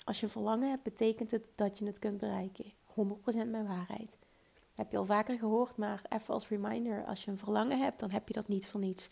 Als 0.04 0.20
je 0.20 0.28
verlangen 0.28 0.70
hebt, 0.70 0.84
betekent 0.84 1.32
het 1.32 1.52
dat 1.56 1.80
je 1.80 1.86
het 1.86 2.00
kunt 2.00 2.18
bereiken. 2.18 2.72
100% 2.90 2.94
mijn 3.26 3.68
waarheid. 3.68 4.18
heb 4.76 4.92
je 4.92 4.98
al 4.98 5.06
vaker 5.06 5.38
gehoord, 5.38 5.78
maar 5.78 6.02
even 6.10 6.34
als 6.34 6.48
reminder: 6.48 7.06
als 7.06 7.24
je 7.24 7.32
een 7.32 7.38
verlangen 7.38 7.80
hebt, 7.80 8.00
dan 8.00 8.12
heb 8.12 8.28
je 8.28 8.34
dat 8.34 8.48
niet 8.48 8.68
voor 8.68 8.80
niets. 8.80 9.10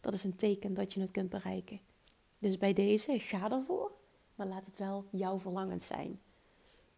Dat 0.00 0.12
is 0.12 0.24
een 0.24 0.36
teken 0.36 0.74
dat 0.74 0.92
je 0.92 1.00
het 1.00 1.10
kunt 1.10 1.28
bereiken. 1.28 1.80
Dus 2.38 2.58
bij 2.58 2.72
deze, 2.72 3.20
ga 3.20 3.50
ervoor, 3.50 3.92
maar 4.34 4.46
laat 4.46 4.66
het 4.66 4.78
wel 4.78 5.04
jouw 5.10 5.38
verlangens 5.38 5.86
zijn. 5.86 6.20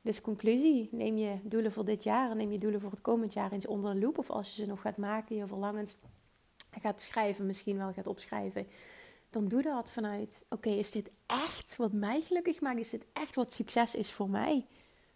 Dus 0.03 0.21
conclusie, 0.21 0.89
neem 0.93 1.17
je 1.17 1.39
doelen 1.43 1.73
voor 1.73 1.85
dit 1.85 2.03
jaar 2.03 2.31
en 2.31 2.37
neem 2.37 2.53
je 2.53 2.59
doelen 2.59 2.81
voor 2.81 2.91
het 2.91 3.01
komend 3.01 3.33
jaar 3.33 3.53
eens 3.53 3.67
onder 3.67 3.95
de 3.95 4.01
loep. 4.01 4.19
Of 4.19 4.31
als 4.31 4.49
je 4.49 4.63
ze 4.63 4.69
nog 4.69 4.81
gaat 4.81 4.97
maken, 4.97 5.37
je 5.37 5.47
verlangens 5.47 5.97
gaat 6.71 7.01
schrijven, 7.01 7.47
misschien 7.47 7.77
wel 7.77 7.93
gaat 7.93 8.07
opschrijven. 8.07 8.67
Dan 9.31 9.49
doe 9.49 9.63
dat 9.63 9.91
vanuit, 9.91 10.47
oké, 10.49 10.69
is 10.69 10.91
dit 10.91 11.11
echt 11.27 11.77
wat 11.77 11.93
mij 11.93 12.21
gelukkig 12.21 12.61
maakt? 12.61 12.79
Is 12.79 12.91
dit 12.91 13.05
echt 13.13 13.35
wat 13.35 13.53
succes 13.53 13.95
is 13.95 14.13
voor 14.13 14.31
mij? 14.31 14.67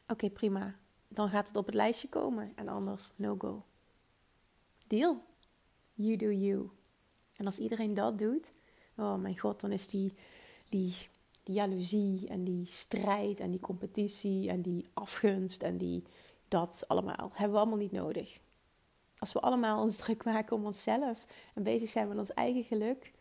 Oké, 0.08 0.30
prima. 0.30 0.78
Dan 1.08 1.28
gaat 1.28 1.48
het 1.48 1.56
op 1.56 1.66
het 1.66 1.74
lijstje 1.74 2.08
komen 2.08 2.52
en 2.54 2.68
anders 2.68 3.12
no 3.16 3.34
go. 3.38 3.64
Deal. 4.86 5.22
You 5.92 6.16
do 6.16 6.30
you. 6.30 6.70
En 7.36 7.46
als 7.46 7.58
iedereen 7.58 7.94
dat 7.94 8.18
doet, 8.18 8.52
oh 8.96 9.14
mijn 9.14 9.38
god, 9.38 9.60
dan 9.60 9.72
is 9.72 9.88
die, 9.88 10.14
die, 10.68 10.94
die 11.42 11.54
jaloezie 11.54 12.28
en 12.28 12.44
die 12.44 12.66
strijd 12.66 13.40
en 13.40 13.50
die 13.50 13.60
competitie 13.60 14.48
en 14.48 14.62
die 14.62 14.88
afgunst 14.92 15.62
en 15.62 15.78
die 15.78 16.04
dat 16.48 16.84
allemaal 16.86 17.30
hebben 17.32 17.52
we 17.52 17.58
allemaal 17.58 17.78
niet 17.78 17.92
nodig. 17.92 18.38
Als 19.24 19.32
we 19.32 19.40
allemaal 19.40 19.82
ons 19.82 19.96
druk 19.96 20.24
maken 20.24 20.56
om 20.56 20.66
onszelf 20.66 21.26
en 21.54 21.62
bezig 21.62 21.88
zijn 21.88 22.08
met 22.08 22.18
ons 22.18 22.34
eigen 22.34 22.64
geluk, 22.64 23.12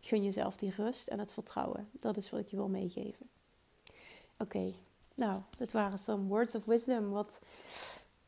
gun 0.00 0.24
jezelf 0.24 0.56
die 0.56 0.74
rust 0.76 1.08
en 1.08 1.18
het 1.18 1.32
vertrouwen. 1.32 1.88
Dat 1.92 2.16
is 2.16 2.30
wat 2.30 2.40
ik 2.40 2.48
je 2.48 2.56
wil 2.56 2.68
meegeven. 2.68 3.28
Oké, 4.38 4.74
nou, 5.14 5.40
dit 5.58 5.72
waren 5.72 5.98
some 5.98 6.26
words 6.26 6.54
of 6.54 6.64
wisdom. 6.64 7.10
Wat 7.10 7.40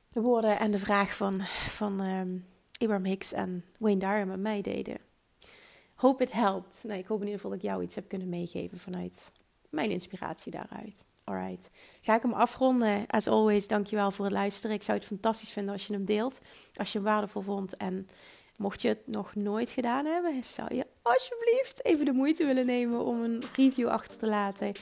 de 0.08 0.20
woorden 0.20 0.58
en 0.58 0.70
de 0.70 0.78
vraag 0.78 1.16
van, 1.16 1.40
van 1.68 2.00
um, 2.00 3.04
Hicks 3.04 3.32
en 3.32 3.64
Wayne 3.78 3.98
Dyer 3.98 4.26
met 4.26 4.40
mij 4.40 4.60
deden. 4.60 4.98
Hope 5.94 6.22
it 6.22 6.32
helpt. 6.32 6.84
Nou, 6.84 6.98
ik 6.98 7.06
hoop 7.06 7.20
in 7.20 7.26
ieder 7.26 7.40
geval 7.40 7.50
dat 7.50 7.62
ik 7.62 7.70
jou 7.70 7.82
iets 7.82 7.94
heb 7.94 8.08
kunnen 8.08 8.28
meegeven 8.28 8.78
vanuit 8.78 9.30
mijn 9.68 9.90
inspiratie 9.90 10.52
daaruit. 10.52 11.04
Alright. 11.28 11.68
Ga 12.00 12.14
ik 12.14 12.22
hem 12.22 12.32
afronden. 12.32 13.06
As 13.06 13.26
always, 13.26 13.68
dankjewel 13.68 14.10
voor 14.10 14.24
het 14.24 14.34
luisteren. 14.34 14.76
Ik 14.76 14.82
zou 14.82 14.98
het 14.98 15.06
fantastisch 15.06 15.50
vinden 15.50 15.72
als 15.72 15.86
je 15.86 15.92
hem 15.92 16.04
deelt. 16.04 16.38
Als 16.74 16.92
je 16.92 16.98
hem 16.98 17.06
waardevol 17.06 17.42
vond. 17.42 17.76
En 17.76 18.08
mocht 18.56 18.82
je 18.82 18.88
het 18.88 19.06
nog 19.06 19.34
nooit 19.34 19.70
gedaan 19.70 20.04
hebben, 20.04 20.44
zou 20.44 20.74
je 20.74 20.86
alsjeblieft 21.02 21.84
even 21.84 22.04
de 22.04 22.12
moeite 22.12 22.44
willen 22.44 22.66
nemen 22.66 23.04
om 23.04 23.22
een 23.22 23.42
review 23.56 23.88
achter 23.88 24.18
te 24.18 24.26
laten 24.26 24.72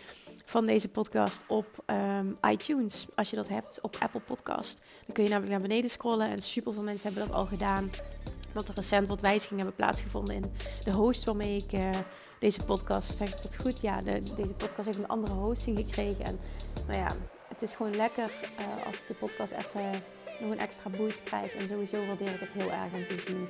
van 0.44 0.66
deze 0.66 0.88
podcast 0.88 1.44
op 1.46 1.66
um, 1.86 2.38
iTunes. 2.50 3.06
Als 3.14 3.30
je 3.30 3.36
dat 3.36 3.48
hebt 3.48 3.78
op 3.82 3.96
Apple 4.00 4.20
Podcast. 4.20 4.82
Dan 5.06 5.14
kun 5.14 5.24
je 5.24 5.30
namelijk 5.30 5.52
naar 5.52 5.68
beneden 5.68 5.90
scrollen. 5.90 6.28
En 6.28 6.40
super 6.42 6.72
veel 6.72 6.82
mensen 6.82 7.06
hebben 7.08 7.28
dat 7.28 7.36
al 7.36 7.46
gedaan. 7.46 7.90
Dat 8.52 8.68
er 8.68 8.74
recent 8.74 9.08
wat 9.08 9.20
wijzigingen 9.20 9.64
hebben 9.64 9.84
plaatsgevonden 9.84 10.34
in 10.34 10.52
de 10.84 10.92
host 10.92 11.24
waarmee 11.24 11.56
ik 11.56 11.72
uh, 11.72 11.90
deze 12.44 12.64
podcast, 12.64 13.14
zeg 13.14 13.28
ik 13.28 13.42
dat 13.42 13.56
goed? 13.56 13.80
Ja, 13.80 14.02
de, 14.02 14.22
deze 14.36 14.52
podcast 14.52 14.86
heeft 14.86 14.98
een 14.98 15.08
andere 15.08 15.32
hosting 15.32 15.76
gekregen. 15.78 16.24
En 16.24 16.38
nou 16.86 16.98
ja, 16.98 17.08
het 17.48 17.62
is 17.62 17.72
gewoon 17.72 17.96
lekker 17.96 18.30
uh, 18.58 18.86
als 18.86 19.06
de 19.06 19.14
podcast 19.14 19.52
even 19.52 20.02
nog 20.40 20.50
een 20.50 20.58
extra 20.58 20.90
boost 20.90 21.22
krijgt. 21.22 21.54
En 21.54 21.68
sowieso 21.68 22.06
waardeer 22.06 22.34
ik 22.34 22.40
het 22.40 22.52
heel 22.52 22.70
erg 22.70 22.92
om 22.92 23.06
te 23.06 23.18
zien 23.26 23.48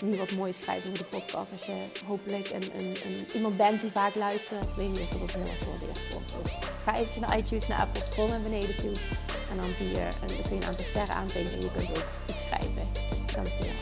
wie 0.00 0.18
wat 0.18 0.30
mooi 0.30 0.52
schrijft 0.52 0.86
over 0.86 0.98
de 0.98 1.04
podcast. 1.04 1.52
Als 1.52 1.64
je 1.64 1.86
hopelijk 2.06 2.50
een, 2.50 2.62
een, 2.76 3.26
iemand 3.34 3.56
bent 3.56 3.80
die 3.80 3.90
vaak 3.90 4.14
luistert, 4.14 4.74
weet 4.74 4.96
je 4.96 5.06
dat 5.10 5.20
het 5.20 5.34
heel 5.34 5.42
erg 5.42 5.58
gewaardeerd 5.58 6.12
wordt. 6.12 6.36
Dus 6.42 6.52
ga 6.84 6.94
eventjes 6.94 7.20
naar 7.20 7.38
iTunes, 7.38 7.68
naar 7.68 7.80
Apple, 7.80 8.02
scroll 8.02 8.28
naar 8.28 8.42
beneden 8.42 8.76
toe. 8.76 8.94
En 9.50 9.56
dan 9.60 9.74
zie 9.74 9.88
je, 9.88 10.08
en 10.22 10.26
dan 10.26 10.42
kun 10.48 10.56
een 10.56 10.64
aantal 10.64 10.84
sterren 10.84 11.14
aantekenen 11.14 11.52
en 11.52 11.60
je 11.60 11.70
kunt 11.72 11.90
ook 11.90 12.06
iets 12.28 12.42
schrijven. 12.46 12.88
Dankjewel. 13.34 13.80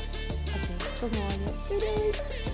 Oké, 0.55 0.99
tot 1.01 1.11
morgen. 1.19 1.55
Doei 1.69 1.79
doei! 1.79 2.54